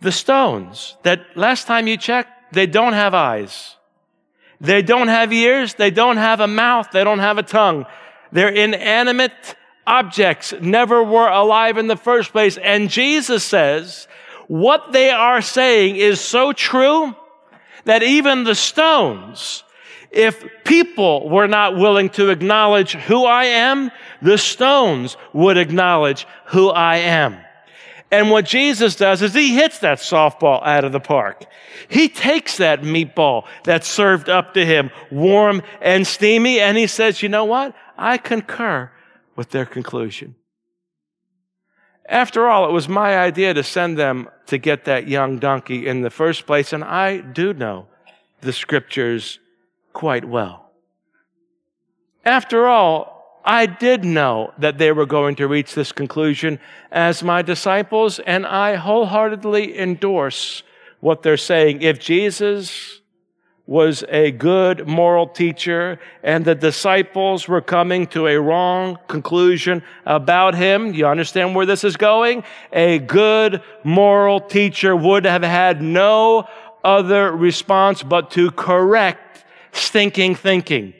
the 0.00 0.12
stones 0.12 0.96
that 1.02 1.36
last 1.36 1.66
time 1.66 1.86
you 1.86 1.96
checked, 1.96 2.54
they 2.54 2.66
don't 2.66 2.92
have 2.94 3.14
eyes. 3.14 3.76
They 4.60 4.82
don't 4.82 5.08
have 5.08 5.32
ears. 5.32 5.74
They 5.74 5.90
don't 5.90 6.16
have 6.16 6.40
a 6.40 6.46
mouth. 6.46 6.88
They 6.92 7.04
don't 7.04 7.18
have 7.18 7.38
a 7.38 7.42
tongue. 7.42 7.86
They're 8.32 8.48
inanimate 8.48 9.56
objects 9.86 10.54
never 10.60 11.02
were 11.02 11.28
alive 11.28 11.78
in 11.78 11.86
the 11.86 11.96
first 11.96 12.32
place. 12.32 12.56
And 12.58 12.90
Jesus 12.90 13.44
says, 13.44 14.08
what 14.46 14.92
they 14.92 15.10
are 15.10 15.42
saying 15.42 15.96
is 15.96 16.20
so 16.20 16.52
true 16.52 17.14
that 17.84 18.02
even 18.02 18.44
the 18.44 18.54
stones, 18.54 19.64
if 20.10 20.44
people 20.64 21.28
were 21.28 21.48
not 21.48 21.76
willing 21.76 22.08
to 22.10 22.30
acknowledge 22.30 22.92
who 22.92 23.24
I 23.24 23.44
am, 23.44 23.90
the 24.22 24.38
stones 24.38 25.16
would 25.32 25.56
acknowledge 25.56 26.26
who 26.46 26.70
I 26.70 26.96
am. 26.96 27.38
And 28.10 28.30
what 28.30 28.44
Jesus 28.44 28.94
does 28.94 29.22
is 29.22 29.34
he 29.34 29.54
hits 29.54 29.80
that 29.80 29.98
softball 29.98 30.64
out 30.64 30.84
of 30.84 30.92
the 30.92 31.00
park. 31.00 31.46
He 31.88 32.08
takes 32.08 32.58
that 32.58 32.82
meatball 32.82 33.44
that's 33.64 33.88
served 33.88 34.28
up 34.28 34.54
to 34.54 34.64
him 34.64 34.90
warm 35.10 35.62
and 35.80 36.06
steamy 36.06 36.60
and 36.60 36.78
he 36.78 36.86
says, 36.86 37.22
you 37.22 37.28
know 37.28 37.44
what? 37.44 37.74
I 37.98 38.18
concur 38.18 38.90
with 39.36 39.50
their 39.50 39.66
conclusion. 39.66 40.34
After 42.06 42.48
all, 42.48 42.68
it 42.68 42.72
was 42.72 42.88
my 42.88 43.18
idea 43.18 43.54
to 43.54 43.62
send 43.62 43.98
them 43.98 44.28
to 44.46 44.58
get 44.58 44.84
that 44.84 45.08
young 45.08 45.38
donkey 45.38 45.86
in 45.86 46.02
the 46.02 46.10
first 46.10 46.46
place, 46.46 46.72
and 46.72 46.84
I 46.84 47.18
do 47.18 47.54
know 47.54 47.86
the 48.42 48.52
scriptures 48.52 49.38
quite 49.92 50.24
well. 50.24 50.70
After 52.24 52.66
all, 52.66 53.40
I 53.44 53.66
did 53.66 54.04
know 54.04 54.52
that 54.58 54.78
they 54.78 54.92
were 54.92 55.06
going 55.06 55.36
to 55.36 55.48
reach 55.48 55.74
this 55.74 55.92
conclusion 55.92 56.58
as 56.90 57.22
my 57.22 57.42
disciples, 57.42 58.18
and 58.18 58.46
I 58.46 58.76
wholeheartedly 58.76 59.78
endorse 59.78 60.62
what 61.00 61.22
they're 61.22 61.36
saying. 61.36 61.82
If 61.82 62.00
Jesus 62.00 63.00
was 63.66 64.04
a 64.08 64.30
good 64.30 64.86
moral 64.86 65.26
teacher 65.26 65.98
and 66.22 66.44
the 66.44 66.54
disciples 66.54 67.48
were 67.48 67.62
coming 67.62 68.06
to 68.06 68.26
a 68.26 68.38
wrong 68.38 68.98
conclusion 69.08 69.82
about 70.04 70.54
him. 70.54 70.92
You 70.92 71.06
understand 71.06 71.54
where 71.54 71.64
this 71.64 71.82
is 71.82 71.96
going? 71.96 72.44
A 72.72 72.98
good 72.98 73.62
moral 73.82 74.40
teacher 74.40 74.94
would 74.94 75.24
have 75.24 75.42
had 75.42 75.80
no 75.80 76.46
other 76.82 77.34
response 77.34 78.02
but 78.02 78.30
to 78.32 78.50
correct 78.50 79.44
stinking 79.72 80.34
thinking. 80.34 80.92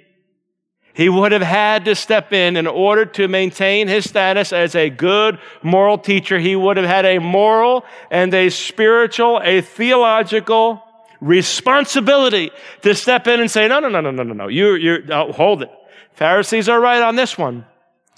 He 0.95 1.09
would 1.09 1.33
have 1.33 1.43
had 1.43 1.85
to 1.87 1.97
step 1.97 2.33
in 2.33 2.57
in 2.57 2.69
order 2.69 3.05
to 3.05 3.27
maintain 3.27 3.89
his 3.89 4.09
status 4.09 4.53
as 4.53 4.77
a 4.77 4.89
good 4.89 5.39
moral 5.63 5.99
teacher. 5.99 6.39
He 6.39 6.55
would 6.55 6.77
have 6.77 6.87
had 6.87 7.05
a 7.05 7.19
moral 7.19 7.85
and 8.13 8.33
a 8.33 8.49
spiritual, 8.49 9.41
a 9.43 9.61
theological, 9.61 10.84
responsibility 11.25 12.51
to 12.83 12.95
step 12.95 13.27
in 13.27 13.41
and 13.41 13.51
say, 13.51 13.67
no, 13.67 13.81
no, 13.81 13.89
no, 13.89 14.01
no, 14.01 14.11
no, 14.11 14.23
no, 14.23 14.35
no. 14.35 14.49
You, 14.49 14.75
you, 14.75 15.05
oh, 15.11 15.33
hold 15.33 15.63
it. 15.63 15.71
Pharisees 16.13 16.69
are 16.69 16.81
right 16.81 17.03
on 17.03 17.17
this 17.17 17.39
one. 17.39 17.65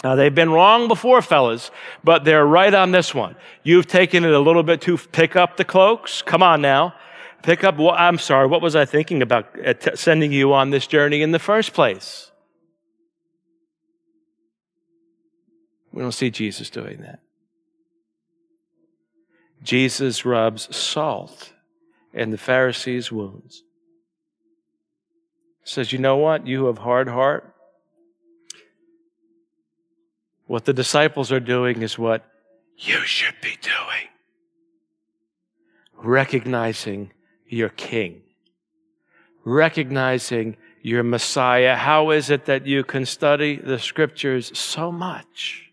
Now, 0.03 0.15
they've 0.15 0.33
been 0.33 0.51
wrong 0.51 0.87
before, 0.87 1.21
fellas, 1.21 1.71
but 2.03 2.23
they're 2.23 2.45
right 2.45 2.73
on 2.73 2.91
this 2.91 3.15
one. 3.15 3.35
You've 3.63 3.87
taken 3.87 4.25
it 4.25 4.31
a 4.31 4.39
little 4.39 4.61
bit 4.61 4.81
too. 4.81 4.97
pick 4.97 5.35
up 5.35 5.57
the 5.57 5.63
cloaks. 5.63 6.21
Come 6.21 6.43
on 6.43 6.61
now. 6.61 6.93
Pick 7.43 7.63
up, 7.63 7.77
well, 7.77 7.95
I'm 7.97 8.17
sorry, 8.17 8.47
what 8.47 8.61
was 8.61 8.75
I 8.75 8.85
thinking 8.85 9.21
about 9.21 9.57
uh, 9.65 9.95
sending 9.95 10.31
you 10.31 10.53
on 10.53 10.69
this 10.69 10.85
journey 10.85 11.21
in 11.21 11.31
the 11.31 11.39
first 11.39 11.73
place? 11.73 12.31
We 15.93 16.01
don't 16.01 16.11
see 16.11 16.29
Jesus 16.29 16.69
doing 16.69 17.01
that. 17.01 17.21
Jesus 19.63 20.25
rubs 20.25 20.75
salt 20.75 21.53
and 22.13 22.31
the 22.33 22.37
Pharisees' 22.37 23.11
wounds. 23.11 23.63
Says, 25.63 25.91
you 25.91 25.99
know 25.99 26.17
what? 26.17 26.47
You 26.47 26.65
have 26.65 26.77
hard 26.79 27.09
heart. 27.09 27.53
What 30.45 30.65
the 30.65 30.73
disciples 30.73 31.31
are 31.31 31.41
doing 31.41 31.81
is 31.81 31.99
what 31.99 32.23
you 32.77 33.01
should 33.01 33.35
be 33.41 33.57
doing. 33.61 34.07
Recognizing 35.93 37.11
your 37.47 37.69
king. 37.69 38.21
recognizing 39.47 40.57
your 40.81 41.03
Messiah. 41.03 41.75
How 41.75 42.11
is 42.11 42.29
it 42.29 42.45
that 42.45 42.67
you 42.67 42.83
can 42.83 43.05
study 43.05 43.55
the 43.55 43.79
scriptures 43.79 44.57
so 44.57 44.91
much 44.91 45.71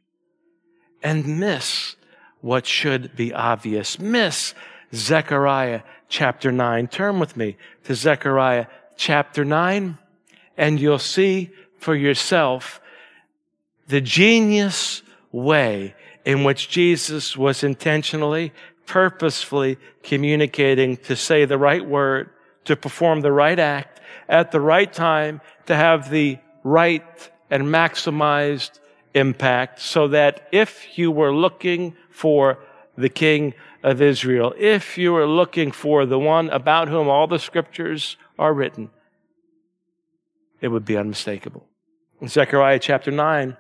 and 1.03 1.41
miss 1.41 1.97
what 2.41 2.67
should 2.67 3.17
be 3.17 3.33
obvious? 3.33 3.99
Miss 3.99 4.55
Zechariah 4.95 5.83
chapter 6.09 6.53
9. 6.53 6.89
Turn 6.89 7.19
with 7.19 7.37
me 7.37 7.57
to 7.85 7.95
Zechariah 7.95 8.67
chapter 8.97 9.45
9, 9.45 9.99
and 10.57 10.81
you'll 10.81 10.99
see 10.99 11.51
for 11.79 11.95
yourself 11.95 12.81
the 13.89 14.01
genius 14.01 15.03
way 15.33 15.95
in 16.25 16.45
which 16.45 16.69
Jesus 16.71 17.37
was 17.37 17.63
intentionally, 17.63 18.53
purposefully 18.87 19.79
communicating 20.03 20.97
to 20.97 21.17
say 21.17 21.45
the 21.45 21.59
right 21.59 21.85
word, 21.85 22.31
to 22.65 22.77
perform 22.77 23.21
the 23.21 23.33
right 23.33 23.59
act 23.59 24.01
at 24.29 24.53
the 24.53 24.61
right 24.61 24.93
time, 24.93 25.41
to 25.67 25.77
have 25.77 26.11
the 26.11 26.39
right 26.63 27.31
and 27.51 27.65
maximized 27.65 28.79
impact, 29.15 29.81
so 29.81 30.09
that 30.09 30.49
if 30.51 30.99
you 30.99 31.11
were 31.11 31.35
looking 31.35 31.95
for 32.11 32.59
the 32.97 33.09
King 33.09 33.55
of 33.85 34.01
Israel, 34.01 34.55
if 34.59 34.97
you 34.97 35.13
were 35.13 35.27
looking 35.27 35.71
for 35.71 36.07
the 36.07 36.19
one 36.19 36.49
about 36.49 36.89
whom 36.89 37.07
all 37.07 37.27
the 37.27 37.39
scriptures 37.39 38.17
are 38.39 38.55
written, 38.55 38.91
it 40.63 40.69
would 40.69 40.87
be 40.87 40.97
unmistakable. 40.97 41.67
In 42.21 42.29
Zechariah 42.29 42.79
chapter 42.79 43.11
9, 43.11 43.59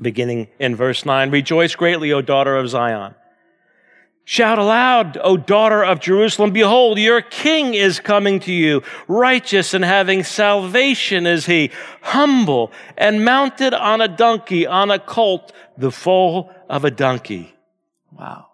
beginning 0.00 0.48
in 0.58 0.74
verse 0.74 1.06
9 1.06 1.30
Rejoice 1.30 1.76
greatly, 1.76 2.12
O 2.12 2.20
daughter 2.20 2.56
of 2.56 2.68
Zion. 2.68 3.14
Shout 4.24 4.58
aloud, 4.58 5.18
O 5.22 5.36
daughter 5.36 5.84
of 5.84 6.00
Jerusalem, 6.00 6.50
behold, 6.50 6.98
your 6.98 7.20
king 7.20 7.74
is 7.74 8.00
coming 8.00 8.40
to 8.40 8.52
you. 8.52 8.82
Righteous 9.06 9.72
and 9.72 9.84
having 9.84 10.24
salvation 10.24 11.26
is 11.26 11.46
he, 11.46 11.70
humble 12.02 12.72
and 12.96 13.24
mounted 13.24 13.72
on 13.72 14.00
a 14.00 14.08
donkey, 14.08 14.66
on 14.66 14.90
a 14.90 14.98
colt, 14.98 15.52
the 15.76 15.92
foal 15.92 16.50
of 16.68 16.84
a 16.84 16.90
donkey. 16.90 17.54
Wow. 18.10 18.46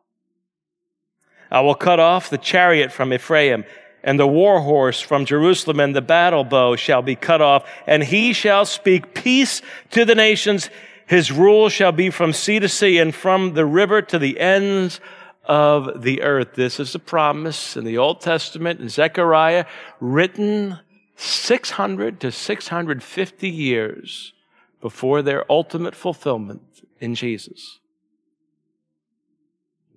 I 1.50 1.60
will 1.60 1.74
cut 1.74 2.00
off 2.00 2.30
the 2.30 2.38
chariot 2.38 2.92
from 2.92 3.12
Ephraim 3.12 3.64
and 4.02 4.18
the 4.18 4.26
war 4.26 4.60
horse 4.60 5.00
from 5.00 5.24
Jerusalem 5.24 5.80
and 5.80 5.94
the 5.94 6.02
battle 6.02 6.44
bow 6.44 6.76
shall 6.76 7.02
be 7.02 7.16
cut 7.16 7.42
off 7.42 7.68
and 7.86 8.02
he 8.02 8.32
shall 8.32 8.64
speak 8.64 9.14
peace 9.14 9.60
to 9.90 10.04
the 10.04 10.14
nations. 10.14 10.70
His 11.06 11.32
rule 11.32 11.68
shall 11.68 11.92
be 11.92 12.10
from 12.10 12.32
sea 12.32 12.60
to 12.60 12.68
sea 12.68 12.98
and 12.98 13.14
from 13.14 13.54
the 13.54 13.66
river 13.66 14.00
to 14.02 14.18
the 14.18 14.38
ends 14.38 15.00
of 15.44 16.02
the 16.02 16.22
earth. 16.22 16.54
This 16.54 16.78
is 16.78 16.94
a 16.94 17.00
promise 17.00 17.76
in 17.76 17.84
the 17.84 17.98
Old 17.98 18.20
Testament 18.20 18.80
in 18.80 18.88
Zechariah, 18.88 19.66
written 19.98 20.78
600 21.16 22.20
to 22.20 22.30
650 22.30 23.50
years 23.50 24.32
before 24.80 25.20
their 25.22 25.50
ultimate 25.50 25.94
fulfillment 25.96 26.62
in 27.00 27.14
Jesus. 27.14 27.79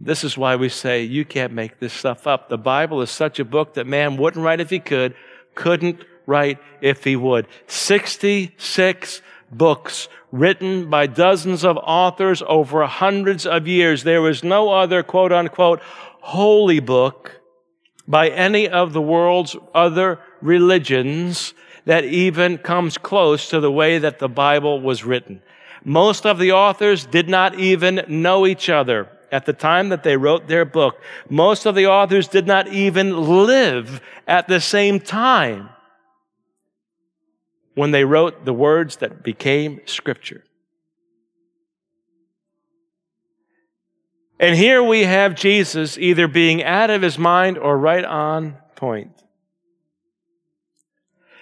This 0.06 0.26
is 0.26 0.38
why 0.38 0.58
we 0.58 0.68
say 0.68 1.04
you 1.04 1.24
can't 1.24 1.54
make 1.54 1.80
this 1.80 1.94
stuff 1.94 2.28
up. 2.28 2.50
The 2.50 2.58
Bible 2.58 3.02
is 3.02 3.10
such 3.10 3.40
a 3.40 3.46
book 3.46 3.76
that 3.76 3.88
man 3.88 4.18
wouldn't 4.18 4.44
write 4.44 4.60
if 4.60 4.70
he 4.70 4.80
could, 4.80 5.16
couldn't 5.56 6.04
write 6.26 6.60
if 6.82 7.06
he 7.06 7.16
would. 7.16 7.48
66 7.68 9.22
books 9.50 10.10
written 10.30 10.90
by 10.90 11.08
dozens 11.08 11.64
of 11.64 11.78
authors 11.78 12.44
over 12.48 12.86
hundreds 12.86 13.46
of 13.46 13.66
years. 13.66 14.04
There 14.04 14.28
is 14.28 14.44
no 14.44 14.72
other 14.72 15.04
quote 15.04 15.32
unquote 15.32 15.80
holy 16.20 16.82
book 16.82 17.40
by 18.06 18.28
any 18.28 18.68
of 18.68 18.92
the 18.92 19.02
world's 19.02 19.56
other 19.74 20.20
religions 20.42 21.54
that 21.86 22.04
even 22.04 22.58
comes 22.58 22.98
close 22.98 23.48
to 23.50 23.62
the 23.62 23.72
way 23.72 24.00
that 24.00 24.20
the 24.20 24.28
Bible 24.28 24.82
was 24.82 25.06
written. 25.06 25.42
Most 25.86 26.26
of 26.26 26.40
the 26.40 26.52
authors 26.52 27.06
did 27.06 27.30
not 27.30 27.58
even 27.58 28.04
know 28.10 28.46
each 28.46 28.70
other 28.70 29.08
at 29.34 29.48
the 29.48 29.52
time 29.52 29.90
that 29.90 30.04
they 30.04 30.16
wrote 30.16 30.48
their 30.48 30.64
book. 30.64 31.02
Most 31.28 31.66
of 31.66 31.74
the 31.74 31.88
authors 31.88 32.28
did 32.28 32.46
not 32.46 32.68
even 32.68 33.18
live 33.46 34.00
at 34.28 34.48
the 34.48 34.62
same 34.62 35.00
time 35.00 35.70
when 37.74 37.90
they 37.90 38.06
wrote 38.06 38.46
the 38.46 38.54
words 38.54 38.98
that 38.98 39.24
became 39.24 39.82
Scripture. 39.86 40.44
And 44.40 44.56
here 44.56 44.84
we 44.84 45.06
have 45.06 45.34
Jesus 45.34 45.98
either 45.98 46.28
being 46.28 46.64
out 46.64 46.92
of 46.92 47.02
his 47.02 47.18
mind 47.18 47.58
or 47.58 47.76
right 47.76 48.06
on 48.06 48.58
point. 48.76 49.24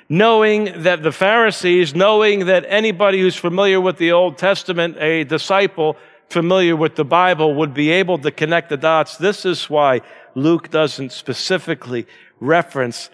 Knowing 0.08 0.84
that 0.84 1.04
the 1.04 1.12
Pharisees, 1.12 1.94
knowing 1.94 2.46
that 2.46 2.66
anybody 2.68 3.20
who's 3.20 3.36
familiar 3.36 3.82
with 3.82 3.98
the 3.98 4.12
Old 4.12 4.38
Testament, 4.38 4.98
a 5.00 5.24
disciple 5.26 5.98
familiar 6.32 6.76
with 6.76 6.96
the 6.96 7.06
Bible, 7.06 7.54
would 7.56 7.74
be 7.74 7.92
able 7.92 8.18
to 8.20 8.32
connect 8.32 8.70
the 8.70 8.78
dots. 8.78 9.18
This 9.18 9.46
is 9.46 9.70
why 9.70 10.02
Luke 10.34 10.70
doesn't 10.70 11.12
specifically 11.12 12.08
reference 12.40 13.10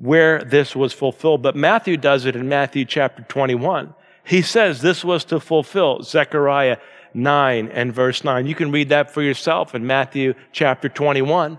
where 0.00 0.42
this 0.42 0.74
was 0.74 0.92
fulfilled. 0.92 1.42
But 1.42 1.54
Matthew 1.54 1.96
does 1.96 2.24
it 2.24 2.34
in 2.34 2.48
Matthew 2.48 2.84
chapter 2.84 3.22
21. 3.22 3.94
He 4.24 4.42
says 4.42 4.80
this 4.80 5.04
was 5.04 5.24
to 5.26 5.38
fulfill 5.38 6.02
Zechariah 6.02 6.78
9 7.14 7.68
and 7.68 7.92
verse 7.92 8.24
9. 8.24 8.46
You 8.46 8.54
can 8.54 8.70
read 8.72 8.88
that 8.88 9.10
for 9.10 9.20
yourself 9.22 9.74
in 9.74 9.86
Matthew 9.86 10.34
chapter 10.52 10.88
21. 10.88 11.58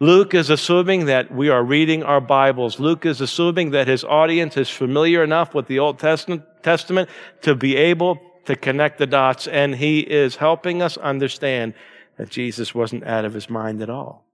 Luke 0.00 0.34
is 0.34 0.50
assuming 0.50 1.04
that 1.06 1.32
we 1.32 1.48
are 1.48 1.62
reading 1.62 2.02
our 2.02 2.20
Bibles. 2.20 2.80
Luke 2.80 3.06
is 3.06 3.20
assuming 3.20 3.70
that 3.70 3.86
his 3.86 4.02
audience 4.02 4.56
is 4.56 4.68
familiar 4.68 5.22
enough 5.22 5.54
with 5.54 5.66
the 5.66 5.78
Old 5.78 5.98
Testament, 5.98 7.08
to 7.42 7.54
be 7.54 7.76
able 7.76 8.18
to 8.46 8.56
connect 8.56 8.98
the 8.98 9.06
dots, 9.06 9.46
and 9.46 9.76
he 9.76 10.00
is 10.00 10.36
helping 10.36 10.82
us 10.82 10.96
understand 10.96 11.74
that 12.16 12.28
Jesus 12.28 12.74
wasn't 12.74 13.04
out 13.04 13.24
of 13.24 13.34
his 13.34 13.48
mind 13.48 13.82
at 13.82 13.90
all. 13.90 14.24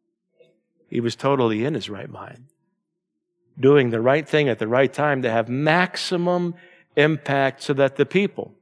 He 0.88 1.00
was 1.00 1.14
totally 1.14 1.64
in 1.64 1.74
his 1.74 1.90
right 1.90 2.08
mind 2.08 2.44
doing 3.60 3.90
the 3.90 4.00
right 4.00 4.28
thing 4.28 4.48
at 4.48 4.58
the 4.58 4.68
right 4.68 4.92
time 4.92 5.22
to 5.22 5.30
have 5.30 5.48
maximum 5.48 6.54
impact 6.96 7.62
so 7.62 7.72
that 7.74 7.96
the 7.96 8.06
people, 8.06 8.54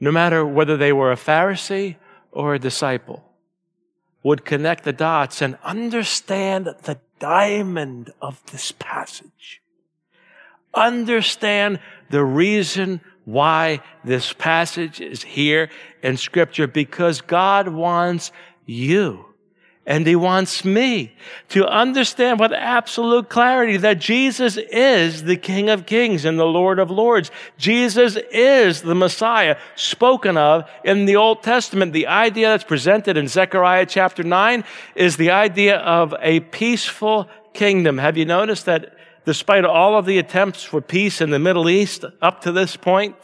no 0.00 0.12
matter 0.12 0.46
whether 0.46 0.76
they 0.76 0.92
were 0.92 1.12
a 1.12 1.16
Pharisee 1.16 1.96
or 2.30 2.54
a 2.54 2.58
disciple, 2.58 3.24
would 4.22 4.44
connect 4.44 4.84
the 4.84 4.92
dots 4.92 5.42
and 5.42 5.58
understand 5.64 6.66
the 6.82 6.98
diamond 7.18 8.12
of 8.20 8.40
this 8.52 8.72
passage. 8.72 9.60
Understand 10.74 11.80
the 12.10 12.24
reason 12.24 13.00
why 13.24 13.80
this 14.04 14.32
passage 14.32 15.00
is 15.00 15.22
here 15.22 15.70
in 16.02 16.16
Scripture 16.16 16.66
because 16.66 17.20
God 17.20 17.68
wants 17.68 18.32
you 18.66 19.26
and 19.84 20.06
he 20.06 20.14
wants 20.14 20.64
me 20.64 21.12
to 21.48 21.66
understand 21.66 22.38
with 22.38 22.52
absolute 22.52 23.28
clarity 23.28 23.76
that 23.78 23.98
Jesus 23.98 24.56
is 24.56 25.24
the 25.24 25.36
King 25.36 25.70
of 25.70 25.86
Kings 25.86 26.24
and 26.24 26.38
the 26.38 26.44
Lord 26.44 26.78
of 26.78 26.90
Lords. 26.90 27.32
Jesus 27.58 28.16
is 28.30 28.82
the 28.82 28.94
Messiah 28.94 29.56
spoken 29.74 30.36
of 30.36 30.70
in 30.84 31.04
the 31.06 31.16
Old 31.16 31.42
Testament. 31.42 31.92
The 31.92 32.06
idea 32.06 32.48
that's 32.48 32.62
presented 32.62 33.16
in 33.16 33.26
Zechariah 33.26 33.86
chapter 33.86 34.22
9 34.22 34.62
is 34.94 35.16
the 35.16 35.32
idea 35.32 35.78
of 35.78 36.14
a 36.20 36.40
peaceful 36.40 37.28
kingdom. 37.52 37.98
Have 37.98 38.16
you 38.16 38.24
noticed 38.24 38.66
that 38.66 38.94
despite 39.24 39.64
all 39.64 39.96
of 39.96 40.06
the 40.06 40.18
attempts 40.18 40.62
for 40.62 40.80
peace 40.80 41.20
in 41.20 41.30
the 41.30 41.38
Middle 41.38 41.68
East 41.68 42.04
up 42.20 42.40
to 42.42 42.52
this 42.52 42.76
point, 42.76 43.16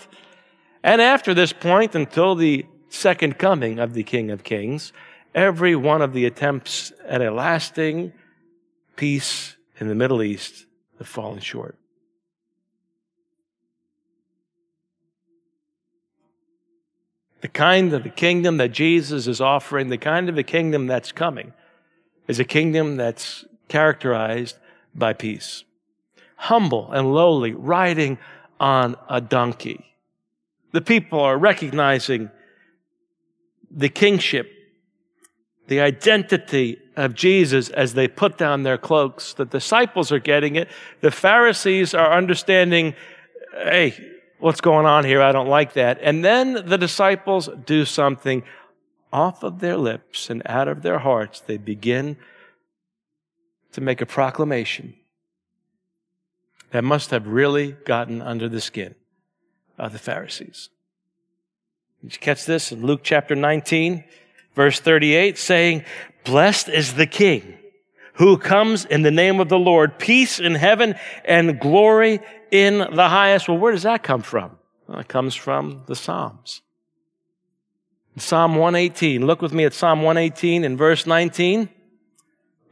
and 0.82 1.00
after 1.00 1.34
this 1.34 1.52
point 1.52 1.94
until 1.94 2.34
the 2.34 2.66
second 2.88 3.38
coming 3.38 3.78
of 3.78 3.94
the 3.94 4.02
King 4.02 4.30
of 4.30 4.44
Kings, 4.44 4.92
every 5.34 5.74
one 5.74 6.02
of 6.02 6.12
the 6.12 6.24
attempts 6.24 6.92
at 7.06 7.20
a 7.20 7.30
lasting 7.30 8.12
peace 8.96 9.56
in 9.78 9.88
the 9.88 9.94
Middle 9.94 10.22
East 10.22 10.66
have 10.98 11.08
fallen 11.08 11.40
short. 11.40 11.76
The 17.40 17.48
kind 17.48 17.92
of 17.92 18.04
a 18.04 18.08
kingdom 18.08 18.56
that 18.56 18.72
Jesus 18.72 19.28
is 19.28 19.40
offering, 19.40 19.90
the 19.90 19.98
kind 19.98 20.28
of 20.28 20.36
a 20.36 20.42
kingdom 20.42 20.88
that's 20.88 21.12
coming, 21.12 21.52
is 22.26 22.40
a 22.40 22.44
kingdom 22.44 22.96
that's 22.96 23.44
characterized 23.68 24.56
by 24.92 25.12
peace. 25.12 25.62
Humble 26.38 26.90
and 26.92 27.12
lowly, 27.12 27.52
riding 27.52 28.18
on 28.58 28.96
a 29.08 29.20
donkey. 29.20 29.84
The 30.72 30.80
people 30.80 31.20
are 31.20 31.36
recognizing 31.36 32.30
the 33.70 33.88
kingship 33.88 34.50
the 35.68 35.80
identity 35.80 36.78
of 36.96 37.14
Jesus 37.14 37.68
as 37.68 37.94
they 37.94 38.08
put 38.08 38.38
down 38.38 38.62
their 38.62 38.78
cloaks. 38.78 39.34
The 39.34 39.44
disciples 39.44 40.10
are 40.10 40.18
getting 40.18 40.56
it. 40.56 40.68
The 41.02 41.10
Pharisees 41.10 41.94
are 41.94 42.12
understanding, 42.12 42.94
hey, 43.52 43.94
what's 44.38 44.62
going 44.62 44.86
on 44.86 45.04
here? 45.04 45.20
I 45.20 45.30
don't 45.30 45.48
like 45.48 45.74
that. 45.74 45.98
And 46.02 46.24
then 46.24 46.54
the 46.66 46.78
disciples 46.78 47.50
do 47.66 47.84
something 47.84 48.42
off 49.12 49.42
of 49.42 49.60
their 49.60 49.76
lips 49.76 50.30
and 50.30 50.42
out 50.46 50.68
of 50.68 50.82
their 50.82 50.98
hearts. 50.98 51.40
They 51.40 51.58
begin 51.58 52.16
to 53.72 53.82
make 53.82 54.00
a 54.00 54.06
proclamation 54.06 54.94
that 56.70 56.84
must 56.84 57.10
have 57.10 57.26
really 57.26 57.72
gotten 57.72 58.20
under 58.20 58.48
the 58.48 58.60
skin 58.60 58.94
of 59.78 59.92
the 59.92 59.98
Pharisees. 59.98 60.70
Did 62.02 62.12
you 62.12 62.18
catch 62.18 62.44
this 62.44 62.72
in 62.72 62.84
Luke 62.84 63.00
chapter 63.02 63.34
19, 63.34 64.04
verse 64.54 64.78
38, 64.80 65.38
saying, 65.38 65.84
Blessed 66.24 66.68
is 66.68 66.94
the 66.94 67.06
King 67.06 67.58
who 68.18 68.36
comes 68.36 68.84
in 68.84 69.02
the 69.02 69.10
name 69.12 69.38
of 69.38 69.48
the 69.48 69.58
Lord, 69.58 69.96
peace 69.98 70.40
in 70.40 70.56
heaven 70.56 70.96
and 71.24 71.60
glory 71.60 72.20
in 72.50 72.78
the 72.78 73.08
highest. 73.08 73.48
Well, 73.48 73.58
where 73.58 73.72
does 73.72 73.84
that 73.84 74.02
come 74.02 74.22
from? 74.22 74.58
Well, 74.88 74.98
it 74.98 75.08
comes 75.08 75.36
from 75.36 75.84
the 75.86 75.94
Psalms. 75.94 76.62
Psalm 78.16 78.56
118. 78.56 79.24
Look 79.24 79.40
with 79.40 79.52
me 79.52 79.64
at 79.64 79.72
Psalm 79.72 80.02
118 80.02 80.64
in 80.64 80.76
verse 80.76 81.06
19. 81.06 81.68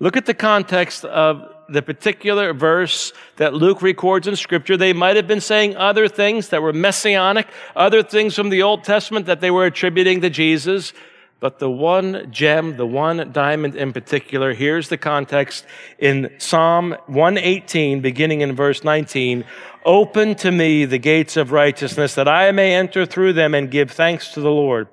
Look 0.01 0.17
at 0.17 0.27
the 0.27 0.35
context 0.35 1.05
of 1.05 1.49
the 1.69 1.83
particular 1.83 2.53
verse 2.53 3.13
that 3.37 3.55
Luke 3.55 3.83
records 3.83 4.27
in 4.27 4.37
Scripture. 4.37 4.77
They 4.77 4.93
might 4.93 5.17
have 5.17 5.27
been 5.27 5.41
saying 5.41 5.77
other 5.77 6.09
things 6.09 6.49
that 6.51 6.63
were 6.63 6.73
messianic, 6.73 7.49
other 7.75 8.03
things 8.03 8.35
from 8.35 8.51
the 8.51 8.63
Old 8.63 8.85
Testament 8.85 9.27
that 9.27 9.41
they 9.41 9.51
were 9.51 9.67
attributing 9.67 10.21
to 10.21 10.31
Jesus. 10.31 10.93
But 11.39 11.59
the 11.59 11.71
one 11.71 12.33
gem, 12.33 12.77
the 12.79 12.87
one 12.87 13.31
diamond 13.31 13.77
in 13.77 13.93
particular, 13.93 14.55
here's 14.55 14.89
the 14.89 14.97
context 14.97 15.67
in 15.99 16.35
Psalm 16.39 16.97
118, 17.07 18.01
beginning 18.01 18.41
in 18.41 18.57
verse 18.57 18.83
19. 18.83 19.45
Open 19.87 20.35
to 20.35 20.51
me 20.51 20.85
the 20.85 20.99
gates 20.99 21.37
of 21.37 21.53
righteousness, 21.53 22.17
that 22.17 22.27
I 22.27 22.51
may 22.51 22.75
enter 22.75 23.07
through 23.07 23.35
them 23.35 23.55
and 23.55 23.71
give 23.71 23.93
thanks 23.93 24.33
to 24.33 24.41
the 24.41 24.51
Lord. 24.51 24.89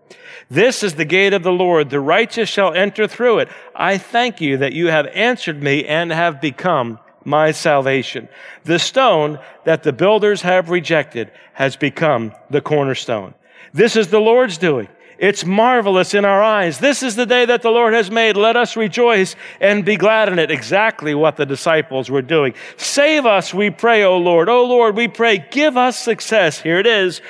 This 0.52 0.84
is 0.84 0.94
the 0.94 1.04
gate 1.04 1.34
of 1.34 1.42
the 1.42 1.52
Lord. 1.52 1.90
The 1.90 2.00
righteous 2.00 2.48
shall 2.48 2.72
enter 2.74 3.08
through 3.08 3.40
it. 3.40 3.50
I 3.76 3.98
thank 3.98 4.40
you 4.40 4.58
that 4.58 4.74
you 4.74 4.88
have 4.88 5.08
answered 5.08 5.64
me 5.64 5.84
and 5.86 6.12
have 6.12 6.40
become 6.40 7.00
my 7.26 7.50
salvation. 7.50 8.30
The 8.66 8.78
stone 8.78 9.40
that 9.64 9.82
the 9.82 9.94
builders 9.94 10.44
have 10.44 10.70
rejected 10.70 11.32
has 11.54 11.76
become 11.76 12.32
the 12.52 12.62
cornerstone. 12.62 13.34
This 13.74 13.96
is 13.96 14.10
the 14.10 14.22
Lord's 14.22 14.60
doing. 14.60 14.90
It's 15.24 15.46
marvelous 15.46 16.14
in 16.14 16.26
our 16.26 16.44
eyes. 16.44 16.80
This 16.80 17.02
is 17.02 17.16
the 17.16 17.26
day 17.26 17.46
that 17.46 17.62
the 17.62 17.70
Lord 17.70 17.94
has 17.94 18.12
made. 18.12 18.36
Let 18.36 18.58
us 18.58 18.76
rejoice 18.76 19.38
and 19.62 19.86
be 19.86 19.96
glad 19.96 20.28
in 20.28 20.38
it. 20.38 20.52
Exactly 20.52 21.16
what 21.16 21.38
the 21.38 21.46
disciples 21.46 22.12
were 22.12 22.22
doing. 22.22 22.56
Save 22.76 23.26
us, 23.26 23.54
we 23.54 23.70
pray, 23.70 24.04
O 24.04 24.18
Lord. 24.18 24.50
O 24.50 24.66
Lord, 24.66 24.98
we 24.98 25.08
pray, 25.08 25.48
give 25.50 25.78
us 25.78 25.98
success. 25.98 26.60
Here 26.60 26.78
it 26.78 26.86
is. 26.86 27.22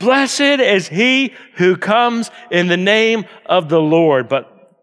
Blessed 0.00 0.40
is 0.40 0.88
he 0.88 1.34
who 1.54 1.76
comes 1.76 2.32
in 2.50 2.66
the 2.66 2.76
name 2.76 3.26
of 3.46 3.68
the 3.68 3.80
Lord. 3.80 4.28
But 4.28 4.76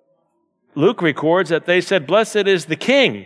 Luke 0.74 1.01
records 1.01 1.49
that 1.49 1.66
they 1.66 1.82
said, 1.82 2.07
Blessed 2.07 2.47
is 2.47 2.64
the 2.64 2.78
King 2.78 3.26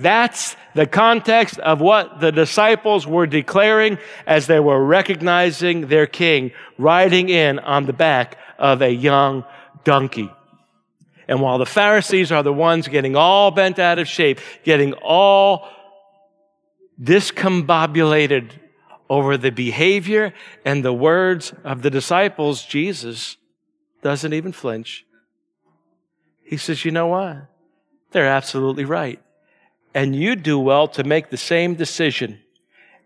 That's 0.00 0.56
the 0.74 0.86
context 0.86 1.58
of 1.58 1.80
what 1.80 2.20
the 2.20 2.32
disciples 2.32 3.06
were 3.06 3.26
declaring 3.26 3.98
as 4.26 4.46
they 4.46 4.60
were 4.60 4.82
recognizing 4.82 5.88
their 5.88 6.06
king 6.06 6.52
riding 6.78 7.28
in 7.28 7.58
on 7.58 7.84
the 7.84 7.92
back 7.92 8.38
of 8.58 8.80
a 8.80 8.90
young 8.90 9.44
donkey. 9.84 10.30
And 11.28 11.42
while 11.42 11.58
the 11.58 11.66
Pharisees 11.66 12.32
are 12.32 12.42
the 12.42 12.52
ones 12.52 12.88
getting 12.88 13.14
all 13.14 13.50
bent 13.50 13.78
out 13.78 13.98
of 13.98 14.08
shape, 14.08 14.40
getting 14.64 14.94
all 14.94 15.68
discombobulated 17.00 18.52
over 19.08 19.36
the 19.36 19.50
behavior 19.50 20.32
and 20.64 20.84
the 20.84 20.92
words 20.92 21.52
of 21.62 21.82
the 21.82 21.90
disciples, 21.90 22.64
Jesus 22.64 23.36
doesn't 24.02 24.32
even 24.32 24.52
flinch. 24.52 25.04
He 26.42 26.56
says, 26.56 26.84
you 26.84 26.90
know 26.90 27.08
what? 27.08 27.46
They're 28.12 28.26
absolutely 28.26 28.84
right 28.84 29.20
and 29.94 30.14
you 30.14 30.36
do 30.36 30.58
well 30.58 30.88
to 30.88 31.04
make 31.04 31.30
the 31.30 31.36
same 31.36 31.74
decision. 31.74 32.40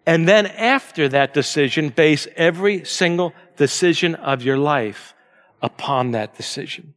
And 0.06 0.28
then 0.28 0.46
after 0.46 1.08
that 1.08 1.32
decision, 1.32 1.88
base 1.88 2.28
every 2.36 2.84
single 2.84 3.32
decision 3.56 4.14
of 4.16 4.42
your 4.42 4.58
life 4.58 5.14
upon 5.62 6.10
that 6.10 6.36
decision. 6.36 6.94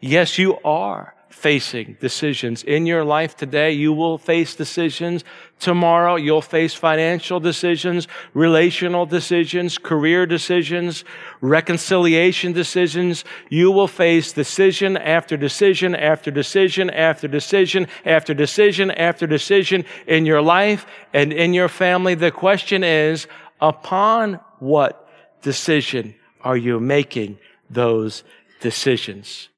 Yes, 0.00 0.38
you 0.38 0.58
are 0.64 1.14
facing 1.30 1.96
decisions 2.00 2.62
in 2.64 2.86
your 2.86 3.04
life 3.04 3.36
today. 3.36 3.70
You 3.70 3.92
will 3.92 4.18
face 4.18 4.54
decisions 4.54 5.24
tomorrow. 5.60 6.16
You'll 6.16 6.42
face 6.42 6.74
financial 6.74 7.40
decisions, 7.40 8.08
relational 8.34 9.06
decisions, 9.06 9.78
career 9.78 10.26
decisions, 10.26 11.04
reconciliation 11.40 12.52
decisions. 12.52 13.24
You 13.50 13.70
will 13.70 13.88
face 13.88 14.32
decision 14.32 14.96
after 14.96 15.36
decision 15.36 15.94
after 15.94 16.30
decision 16.30 16.90
after 16.90 17.28
decision 17.28 17.86
after 18.04 18.34
decision 18.34 18.90
after 18.90 19.26
decision 19.26 19.84
in 20.06 20.26
your 20.26 20.42
life 20.42 20.86
and 21.12 21.32
in 21.32 21.54
your 21.54 21.68
family. 21.68 22.14
The 22.14 22.30
question 22.30 22.82
is, 22.82 23.26
upon 23.60 24.40
what 24.58 25.08
decision 25.42 26.14
are 26.42 26.56
you 26.56 26.80
making 26.80 27.38
those 27.70 28.24
decisions? 28.60 29.48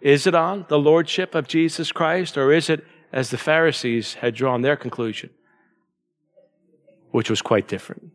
Is 0.00 0.26
it 0.26 0.34
on 0.34 0.66
the 0.68 0.78
Lordship 0.78 1.34
of 1.34 1.48
Jesus 1.48 1.92
Christ, 1.92 2.36
or 2.36 2.52
is 2.52 2.70
it 2.70 2.84
as 3.12 3.30
the 3.30 3.38
Pharisees 3.38 4.14
had 4.14 4.34
drawn 4.34 4.62
their 4.62 4.76
conclusion, 4.76 5.30
which 7.10 7.30
was 7.30 7.42
quite 7.42 7.66
different? 7.66 8.12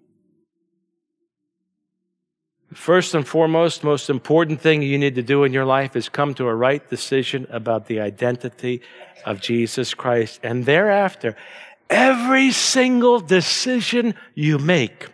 First 2.74 3.14
and 3.14 3.28
foremost, 3.28 3.84
most 3.84 4.10
important 4.10 4.60
thing 4.60 4.82
you 4.82 4.98
need 4.98 5.16
to 5.16 5.22
do 5.22 5.44
in 5.44 5.54
your 5.54 5.66
life 5.66 5.96
is 5.96 6.10
come 6.10 6.34
to 6.36 6.48
a 6.48 6.56
right 6.56 6.88
decision 6.90 7.46
about 7.52 7.86
the 7.86 8.00
identity 8.00 8.82
of 9.26 9.42
Jesus 9.42 9.94
Christ. 9.94 10.40
And 10.42 10.66
thereafter, 10.66 11.36
every 11.90 12.52
single 12.52 13.20
decision 13.20 14.16
you 14.34 14.58
make 14.58 15.10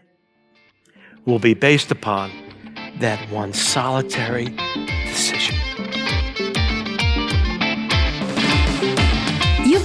will 1.26 1.40
be 1.40 1.54
based 1.54 1.92
upon 1.92 2.32
that 3.00 3.30
one 3.30 3.52
solitary 3.54 4.56
decision. 5.06 5.59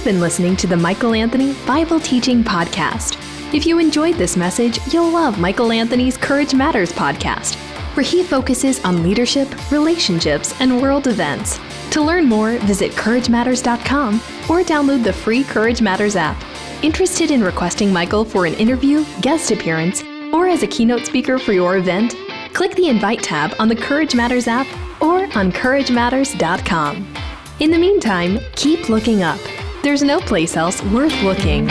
Been 0.05 0.19
listening 0.19 0.55
to 0.55 0.67
the 0.67 0.77
Michael 0.77 1.15
Anthony 1.15 1.55
Bible 1.65 1.99
Teaching 1.99 2.43
Podcast. 2.43 3.17
If 3.55 3.65
you 3.65 3.79
enjoyed 3.79 4.13
this 4.15 4.37
message, 4.37 4.77
you'll 4.93 5.09
love 5.09 5.39
Michael 5.39 5.71
Anthony's 5.71 6.15
Courage 6.15 6.53
Matters 6.53 6.93
podcast, 6.93 7.55
where 7.95 8.05
he 8.05 8.23
focuses 8.23 8.85
on 8.85 9.01
leadership, 9.01 9.49
relationships, 9.71 10.53
and 10.61 10.79
world 10.79 11.07
events. 11.07 11.59
To 11.89 12.03
learn 12.03 12.25
more, 12.25 12.59
visit 12.59 12.91
CourageMatters.com 12.91 14.15
or 14.47 14.61
download 14.61 15.03
the 15.03 15.11
free 15.11 15.43
Courage 15.43 15.81
Matters 15.81 16.15
app. 16.15 16.39
Interested 16.83 17.31
in 17.31 17.43
requesting 17.43 17.91
Michael 17.91 18.23
for 18.23 18.45
an 18.45 18.53
interview, 18.53 19.03
guest 19.21 19.49
appearance, 19.49 20.03
or 20.31 20.47
as 20.47 20.61
a 20.61 20.67
keynote 20.67 21.07
speaker 21.07 21.39
for 21.39 21.53
your 21.53 21.77
event? 21.77 22.15
Click 22.53 22.75
the 22.75 22.89
Invite 22.89 23.23
tab 23.23 23.55
on 23.57 23.69
the 23.69 23.75
Courage 23.75 24.13
Matters 24.13 24.47
app 24.47 24.67
or 25.01 25.23
on 25.35 25.51
CourageMatters.com. 25.51 27.07
In 27.59 27.71
the 27.71 27.79
meantime, 27.79 28.39
keep 28.55 28.87
looking 28.87 29.23
up. 29.23 29.39
There's 29.85 30.01
no 30.01 30.19
place 30.19 30.57
else 30.57 30.81
worth 30.81 31.13
looking. 31.21 31.67